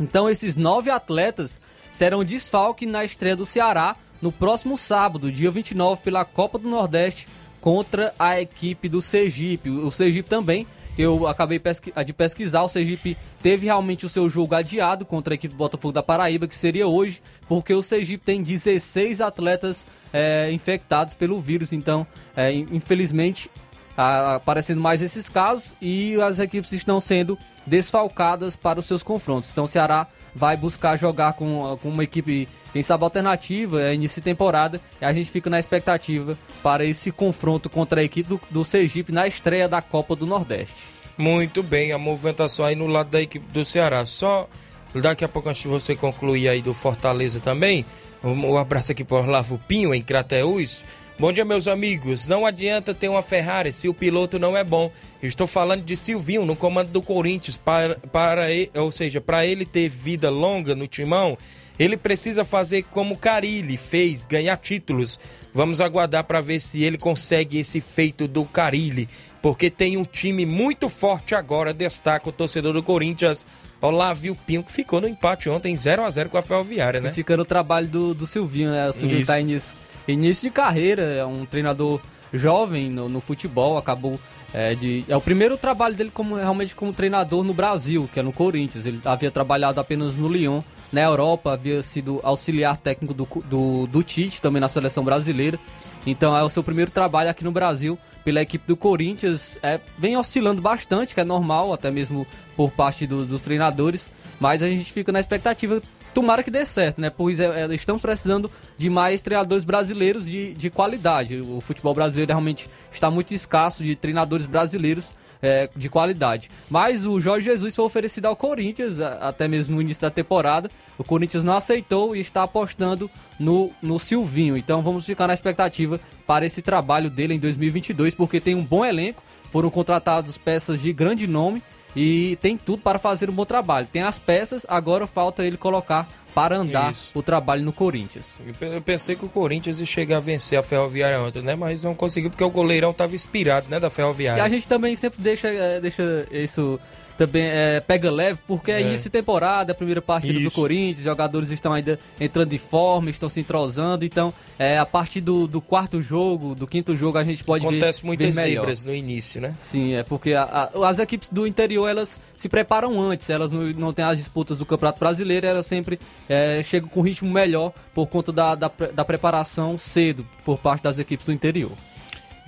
[0.00, 1.60] Então esses nove atletas
[1.92, 7.28] serão desfalque na estreia do Ceará no próximo sábado, dia 29, pela Copa do Nordeste
[7.60, 9.70] contra a equipe do Sergipe.
[9.70, 10.66] O Sergipe também,
[10.96, 11.60] eu acabei
[12.04, 15.92] de pesquisar, o Sergipe teve realmente o seu jogo adiado contra a equipe do Botafogo
[15.92, 21.72] da Paraíba, que seria hoje, porque o Sergipe tem 16 atletas é, infectados pelo vírus.
[21.72, 22.04] Então,
[22.36, 23.48] é, in- infelizmente,
[23.96, 27.36] aparecendo mais esses casos e as equipes estão sendo
[27.68, 29.50] desfalcadas para os seus confrontos.
[29.50, 34.20] Então o Ceará vai buscar jogar com, com uma equipe, quem sabe, alternativa, é início
[34.20, 38.40] de temporada, e a gente fica na expectativa para esse confronto contra a equipe do,
[38.50, 40.98] do Sergipe na estreia da Copa do Nordeste.
[41.16, 44.06] Muito bem, a movimentação aí no lado da equipe do Ceará.
[44.06, 44.48] Só
[44.94, 47.84] daqui a pouco, antes de você concluir aí do Fortaleza também,
[48.22, 50.82] um, abraço aqui para Orlavo Pinho, em Crateús.
[51.20, 52.28] Bom dia, meus amigos.
[52.28, 54.88] Não adianta ter uma Ferrari se o piloto não é bom.
[55.20, 57.56] Eu estou falando de Silvinho no comando do Corinthians.
[57.56, 61.36] Para, para ele, ou seja, para ele ter vida longa no timão,
[61.76, 65.18] ele precisa fazer como Carilli fez, ganhar títulos.
[65.52, 69.08] Vamos aguardar para ver se ele consegue esse feito do Carilli,
[69.42, 73.44] porque tem um time muito forte agora, destaca o torcedor do Corinthians,
[73.80, 77.08] Olávio Pinho, que ficou no empate ontem 0 a 0 com a Ferroviária, né?
[77.08, 78.88] Criticando o trabalho do, do Silvinho, né?
[78.88, 79.22] O Silvinho Isso.
[79.22, 79.76] está início,
[80.12, 82.00] início de carreira, é um treinador
[82.32, 84.18] jovem no, no futebol, acabou
[84.52, 85.04] é, de.
[85.08, 88.86] É o primeiro trabalho dele como realmente como treinador no Brasil, que é no Corinthians.
[88.86, 90.60] Ele havia trabalhado apenas no Lyon.
[90.90, 95.58] Na Europa havia sido auxiliar técnico do, do, do Tite, também na seleção brasileira.
[96.06, 99.58] Então é o seu primeiro trabalho aqui no Brasil pela equipe do Corinthians.
[99.62, 104.10] É, vem oscilando bastante, que é normal, até mesmo por parte do- dos treinadores.
[104.40, 105.82] Mas a gente fica na expectativa
[106.14, 107.10] Tomara que dê certo, né?
[107.10, 111.40] Pois é, é, estamos precisando de mais treinadores brasileiros de, de qualidade.
[111.40, 116.50] O futebol brasileiro realmente está muito escasso de treinadores brasileiros é, de qualidade.
[116.68, 120.70] Mas o Jorge Jesus foi oferecido ao Corinthians, até mesmo no início da temporada.
[120.96, 124.56] O Corinthians não aceitou e está apostando no, no Silvinho.
[124.56, 128.84] Então vamos ficar na expectativa para esse trabalho dele em 2022, porque tem um bom
[128.84, 129.22] elenco.
[129.50, 131.62] Foram contratados peças de grande nome
[132.00, 133.88] e tem tudo para fazer um bom trabalho.
[133.92, 137.10] Tem as peças, agora falta ele colocar para andar Isso.
[137.18, 138.38] o trabalho no Corinthians.
[138.46, 141.56] Eu pe- Eu pensei que o Corinthians ia chegar a vencer a Ferroviária ontem, né?
[141.56, 143.80] Mas não conseguiu porque o goleirão tava inspirado, né?
[143.80, 144.44] Da E Ferroviária.
[144.44, 146.78] a gente também sempre deixa, eh, deixa isso
[147.18, 148.80] também é, pega leve, porque é, É.
[148.82, 150.58] início de temporada, é a primeira partida do Isso.
[150.60, 155.20] Corinthians, os jogadores estão ainda entrando de forma, estão se entrosando, então é, a partir
[155.20, 158.60] do, do quarto jogo, do quinto jogo, a gente pode ver- Acontece ver, muitas melhor.
[158.60, 159.54] zebras no início, né?
[159.58, 163.64] Sim, é porque a- a- as equipes do interior elas se preparam antes, elas não,
[163.72, 165.98] não têm as disputas do Campeonato Brasileiro, elas sempre
[166.28, 170.98] é, chegam com ritmo melhor por conta da, da, da preparação cedo por parte das
[170.98, 171.72] equipes do interior.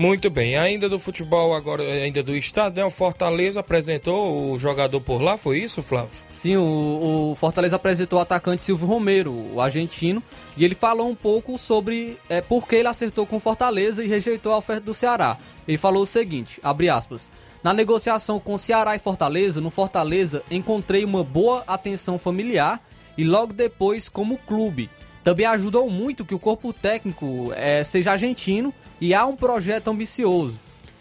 [0.00, 2.84] Muito bem, ainda do futebol, agora ainda do estado, né?
[2.86, 6.08] O Fortaleza apresentou o jogador por lá, foi isso, Flávio?
[6.30, 10.22] Sim, o, o Fortaleza apresentou o atacante Silvio Romero, o argentino,
[10.56, 14.08] e ele falou um pouco sobre é, por que ele acertou com o Fortaleza e
[14.08, 15.36] rejeitou a oferta do Ceará.
[15.68, 17.30] Ele falou o seguinte, abre aspas,
[17.62, 22.82] na negociação com Ceará e Fortaleza, no Fortaleza encontrei uma boa atenção familiar
[23.18, 24.88] e logo depois como clube.
[25.30, 30.58] Também ajudou muito que o corpo técnico é, seja argentino e há um projeto ambicioso.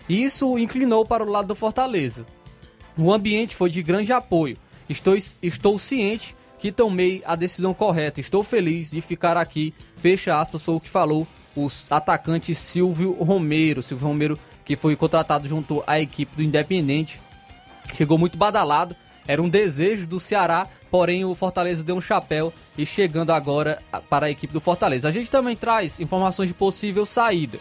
[0.07, 2.27] Isso inclinou para o lado do Fortaleza.
[2.95, 4.55] O ambiente foi de grande apoio.
[4.88, 8.21] Estou, estou ciente que tomei a decisão correta.
[8.21, 9.73] Estou feliz de ficar aqui.
[9.95, 13.82] Fecha aspas, foi o que falou o atacante Silvio Romero.
[13.82, 17.19] Silvio Romero que foi contratado junto à equipe do Independente.
[17.95, 18.95] Chegou muito badalado
[19.28, 24.28] Era um desejo do Ceará, porém o Fortaleza deu um chapéu e chegando agora para
[24.28, 25.07] a equipe do Fortaleza.
[25.07, 27.59] A gente também traz informações de possível saída.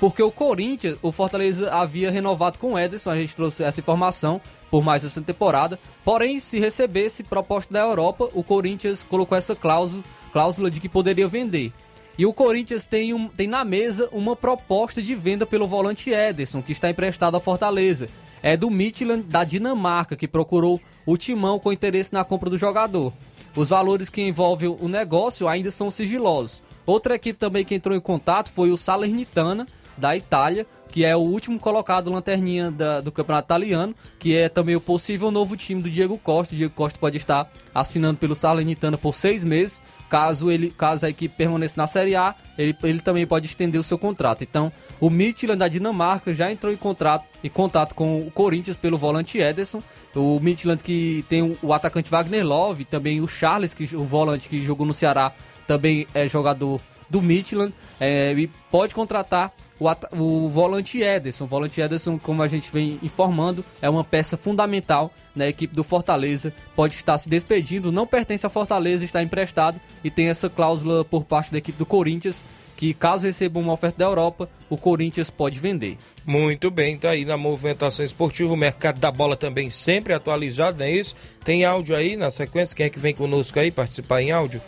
[0.00, 4.40] Porque o Corinthians, o Fortaleza havia renovado com o Ederson, a gente trouxe essa informação
[4.70, 5.78] por mais essa temporada.
[6.02, 10.02] Porém, se recebesse proposta da Europa, o Corinthians colocou essa cláusula,
[10.32, 11.70] cláusula de que poderia vender.
[12.16, 16.62] E o Corinthians tem, um, tem na mesa uma proposta de venda pelo volante Ederson,
[16.62, 18.08] que está emprestado à Fortaleza.
[18.42, 23.12] É do Midtjylland da Dinamarca, que procurou o timão com interesse na compra do jogador.
[23.56, 26.62] Os valores que envolvem o negócio ainda são sigilosos.
[26.86, 29.66] Outra equipe também que entrou em contato foi o Salernitana,
[30.00, 34.74] da Itália, que é o último colocado lanterninha da, do campeonato italiano, que é também
[34.74, 36.54] o possível novo time do Diego Costa.
[36.54, 39.80] O Diego Costa pode estar assinando pelo Salernitana por seis meses.
[40.08, 43.84] Caso, ele, caso a equipe permaneça na Série A, ele, ele também pode estender o
[43.84, 44.42] seu contrato.
[44.42, 48.98] Então, o Midtjylland da Dinamarca já entrou em, contrato, em contato com o Corinthians pelo
[48.98, 49.80] volante Ederson.
[50.16, 54.64] O Midtjylland que tem o, atacante Wagner Love, também o Charles, que, o volante que
[54.64, 55.30] jogou no Ceará,
[55.68, 57.72] também é jogador do Midtjylland.
[58.00, 59.88] É, e pode contratar o,
[60.22, 61.44] o volante Ederson.
[61.44, 65.82] O volante Ederson, como a gente vem informando, é uma peça fundamental na equipe do
[65.82, 66.52] Fortaleza.
[66.76, 71.24] Pode estar se despedindo, não pertence ao Fortaleza, está emprestado e tem essa cláusula por
[71.24, 72.44] parte da equipe do Corinthians
[72.80, 75.98] que caso receba uma oferta da Europa, o Corinthians pode vender.
[76.24, 80.86] Muito bem, tá aí na movimentação esportiva, o mercado da bola também sempre atualizado, não
[80.86, 81.14] é isso?
[81.44, 84.62] Tem áudio aí na sequência, quem é que vem conosco aí participar em áudio?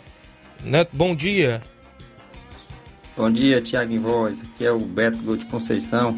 [0.63, 1.59] Neto, bom dia.
[3.15, 4.41] Bom dia, Tiago em Voz.
[4.41, 6.17] Aqui é o Beto Gol de Conceição.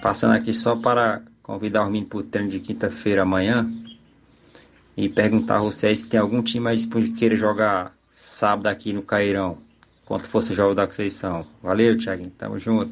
[0.00, 3.70] Passando aqui só para convidar o menino para o treino de quinta-feira amanhã.
[4.96, 9.02] E perguntar a você se tem algum time disponível que queira jogar sábado aqui no
[9.02, 9.58] Cairão.
[10.06, 11.46] Quanto fosse o jogo da Conceição.
[11.62, 12.32] Valeu, Tiaguinho.
[12.38, 12.90] Tamo junto.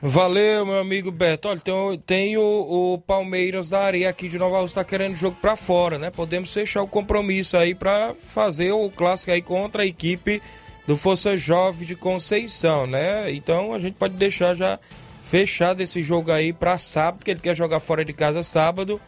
[0.00, 1.48] Valeu, meu amigo Beto.
[1.48, 5.36] Olha, tem, tem o, o, Palmeiras da Areia aqui de Nova Rússia, tá querendo jogo
[5.42, 6.08] para fora, né?
[6.12, 10.40] Podemos fechar o compromisso aí para fazer o clássico aí contra a equipe
[10.86, 13.32] do Força Jovem de Conceição, né?
[13.32, 14.78] Então a gente pode deixar já
[15.22, 19.00] fechado esse jogo aí para sábado, que ele quer jogar fora de casa sábado.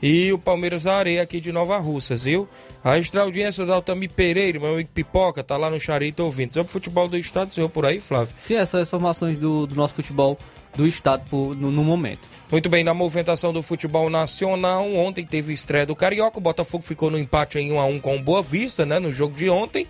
[0.00, 2.48] E o Palmeiras da Areia aqui de Nova Russas, viu?
[2.84, 6.54] A extra audiência da Altami Pereira, meu amigo Pipoca, tá lá no Charito ouvindo.
[6.54, 8.32] Sobre o futebol do estado, senhor por aí, Flávio?
[8.38, 10.38] Sim, essas informações do, do nosso futebol
[10.76, 12.28] do estado por, no, no, momento.
[12.48, 17.10] Muito bem, na movimentação do futebol nacional, ontem teve estreia do Carioca, o Botafogo ficou
[17.10, 19.88] no empate em 1 a 1 com Boa Vista, né, no jogo de ontem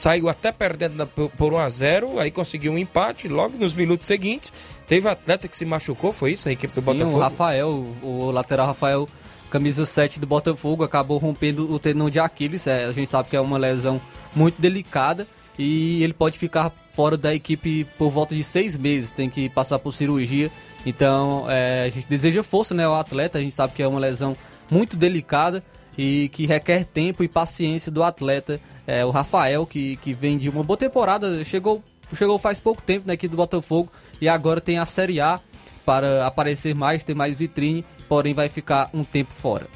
[0.00, 3.28] saiu até perdendo por 1 a 0 aí conseguiu um empate.
[3.28, 4.50] Logo nos minutos seguintes,
[4.86, 6.48] teve atleta que se machucou, foi isso?
[6.48, 7.18] A equipe do Sim, Botafogo?
[7.18, 7.68] O Rafael,
[8.02, 9.06] o lateral Rafael,
[9.50, 12.66] camisa 7 do Botafogo, acabou rompendo o tendão de Aquiles.
[12.66, 14.00] É, a gente sabe que é uma lesão
[14.34, 15.28] muito delicada
[15.58, 19.78] e ele pode ficar fora da equipe por volta de seis meses, tem que passar
[19.78, 20.50] por cirurgia.
[20.86, 24.00] Então é, a gente deseja força né, ao atleta, a gente sabe que é uma
[24.00, 24.34] lesão
[24.70, 25.62] muito delicada
[25.98, 28.58] e que requer tempo e paciência do atleta
[28.90, 31.80] é, o Rafael, que, que vem de uma boa temporada, chegou,
[32.12, 33.88] chegou faz pouco tempo na equipe do Botafogo
[34.20, 35.40] e agora tem a Série A
[35.86, 39.68] para aparecer mais, ter mais vitrine, porém vai ficar um tempo fora.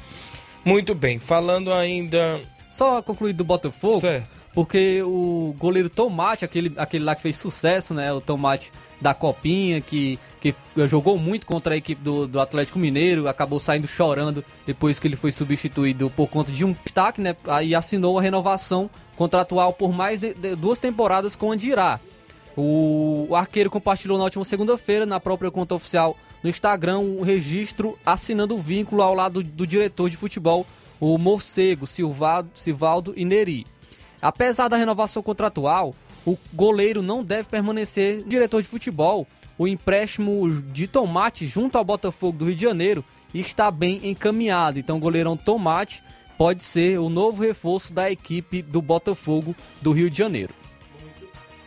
[0.65, 2.41] Muito bem, falando ainda.
[2.69, 4.01] Só concluir do Botafogo.
[4.01, 4.34] Certo.
[4.55, 8.11] Porque o goleiro Tomate, aquele, aquele lá que fez sucesso, né?
[8.13, 10.55] O Tomate da Copinha, que, que
[10.87, 15.17] jogou muito contra a equipe do, do Atlético Mineiro, acabou saindo chorando depois que ele
[15.17, 17.35] foi substituído por conta de um destaque, né?
[17.45, 21.99] Aí assinou a renovação contratual por mais de, de duas temporadas com o Andirá.
[22.55, 27.97] O, o arqueiro compartilhou na última segunda-feira, na própria conta oficial no Instagram, um registro
[28.05, 30.65] assinando o vínculo ao lado do, diretor de futebol,
[30.99, 33.65] o Morcego, Silvado, Silvaldo e Neri.
[34.21, 35.93] Apesar da renovação contratual,
[36.25, 39.27] o goleiro não deve permanecer diretor de futebol.
[39.57, 44.79] O empréstimo de Tomate junto ao Botafogo do Rio de Janeiro está bem encaminhado.
[44.79, 46.03] Então, o goleirão Tomate
[46.37, 50.53] pode ser o novo reforço da equipe do Botafogo do Rio de Janeiro.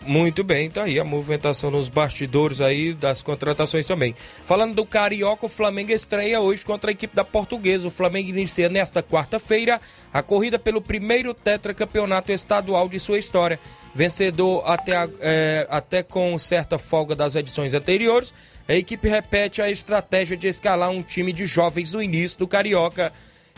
[0.07, 4.15] Muito bem, tá aí a movimentação nos bastidores aí das contratações também.
[4.45, 7.87] Falando do Carioca, o Flamengo estreia hoje contra a equipe da Portuguesa.
[7.87, 9.81] O Flamengo inicia nesta quarta-feira
[10.13, 13.61] a corrida pelo primeiro tetracampeonato estadual de sua história.
[13.95, 18.33] Vencedor até, é, até com certa folga das edições anteriores,
[18.69, 23.13] a equipe repete a estratégia de escalar um time de jovens no início do Carioca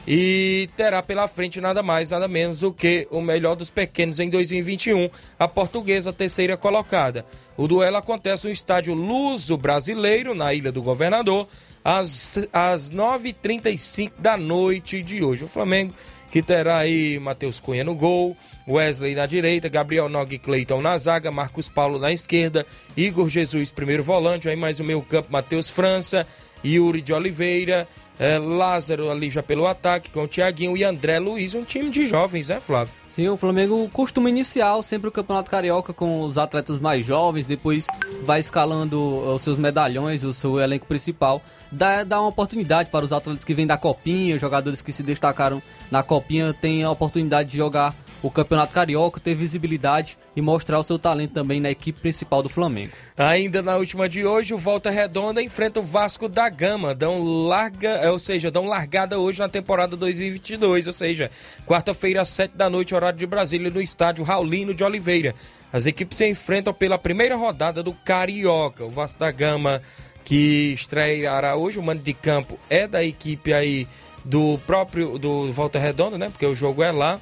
[0.06, 4.30] e terá pela frente nada mais, nada menos do que o melhor dos pequenos em
[4.30, 7.24] 2021, a portuguesa terceira colocada.
[7.56, 11.46] O duelo acontece no estádio Luso Brasileiro, na Ilha do Governador,
[11.84, 15.44] às, às 9h35 da noite de hoje.
[15.44, 15.94] O Flamengo
[16.30, 18.36] que terá aí Matheus Cunha no gol,
[18.66, 22.64] Wesley na direita, Gabriel Nog Cleiton na zaga, Marcos Paulo na esquerda,
[22.96, 26.26] Igor Jesus primeiro volante, aí mais o meio campo Matheus França,
[26.64, 27.88] Yuri de Oliveira,
[28.20, 32.06] é, Lázaro ali já pelo ataque com o Thiaguinho e André Luiz, um time de
[32.06, 32.92] jovens, né, Flávio?
[33.08, 37.86] Sim, o Flamengo costuma iniciar sempre o Campeonato Carioca com os atletas mais jovens, depois
[38.22, 39.00] vai escalando
[39.34, 41.42] os seus medalhões, o seu elenco principal.
[41.72, 45.62] Dá, dá uma oportunidade para os atletas que vêm da Copinha, jogadores que se destacaram
[45.90, 50.82] na Copinha, têm a oportunidade de jogar o Campeonato Carioca, ter visibilidade e mostrar o
[50.82, 52.92] seu talento também na equipe principal do Flamengo.
[53.16, 56.94] Ainda na última de hoje, o Volta Redonda enfrenta o Vasco da Gama.
[56.94, 61.30] Dão larga, é, ou seja, dão largada hoje na temporada 2022, ou seja,
[61.66, 65.34] quarta-feira às 7 da noite, horário de Brasília, no estádio Raulino de Oliveira.
[65.72, 68.84] As equipes se enfrentam pela primeira rodada do Carioca.
[68.84, 69.80] O Vasco da Gama
[70.24, 73.88] que estreará hoje, o mando de campo é da equipe aí
[74.24, 76.28] do próprio do Volta Redonda, né?
[76.30, 77.20] Porque o jogo é lá.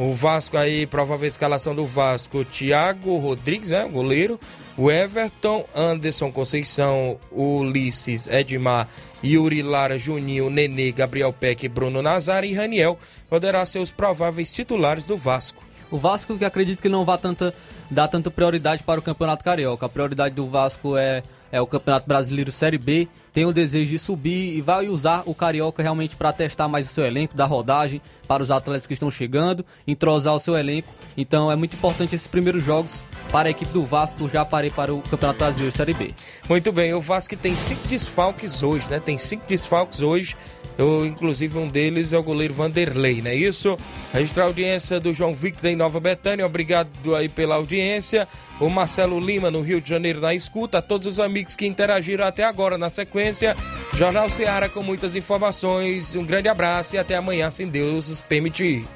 [0.00, 4.40] O Vasco aí, provável escalação do Vasco, Thiago Rodrigues, né, goleiro,
[4.74, 8.88] o Everton, Anderson Conceição, Ulisses, Edmar,
[9.22, 12.98] Yuri Lara, Juninho, Nenê, Gabriel Peck, Bruno Nazar e Raniel
[13.28, 15.62] poderá ser os prováveis titulares do Vasco.
[15.90, 17.52] O Vasco que acredito que não vai tanta,
[17.90, 19.84] dar tanta prioridade para o Campeonato Carioca.
[19.84, 21.22] A prioridade do Vasco é,
[21.52, 25.34] é o Campeonato Brasileiro Série B tem o desejo de subir e vai usar o
[25.34, 29.10] Carioca realmente para testar mais o seu elenco, dar rodagem para os atletas que estão
[29.10, 30.92] chegando, entrosar o seu elenco.
[31.16, 34.92] Então é muito importante esses primeiros jogos para a equipe do Vasco, já parei para
[34.92, 36.10] o Campeonato Brasileiro Série B.
[36.48, 38.98] Muito bem, o Vasco tem cinco desfalques hoje, né?
[38.98, 40.36] Tem cinco desfalques hoje.
[40.80, 43.76] Eu, inclusive, um deles é o goleiro Vanderlei, não é isso?
[44.14, 46.46] Registrar a audiência do João Victor em Nova Betânia.
[46.46, 48.26] Obrigado aí pela audiência.
[48.58, 50.78] O Marcelo Lima, no Rio de Janeiro, na escuta.
[50.78, 52.88] A todos os amigos que interagiram até agora na
[53.20, 53.56] sequência.
[53.94, 56.16] Jornal Seara com muitas informações.
[56.16, 58.86] Um grande abraço e até amanhã, se Deus permitir.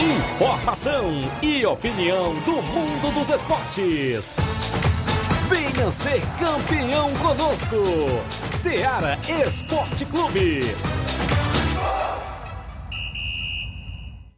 [0.00, 4.36] Informação e opinião do mundo dos esportes.
[5.50, 7.76] Venha ser campeão conosco.
[8.46, 10.60] Seara Esporte Clube.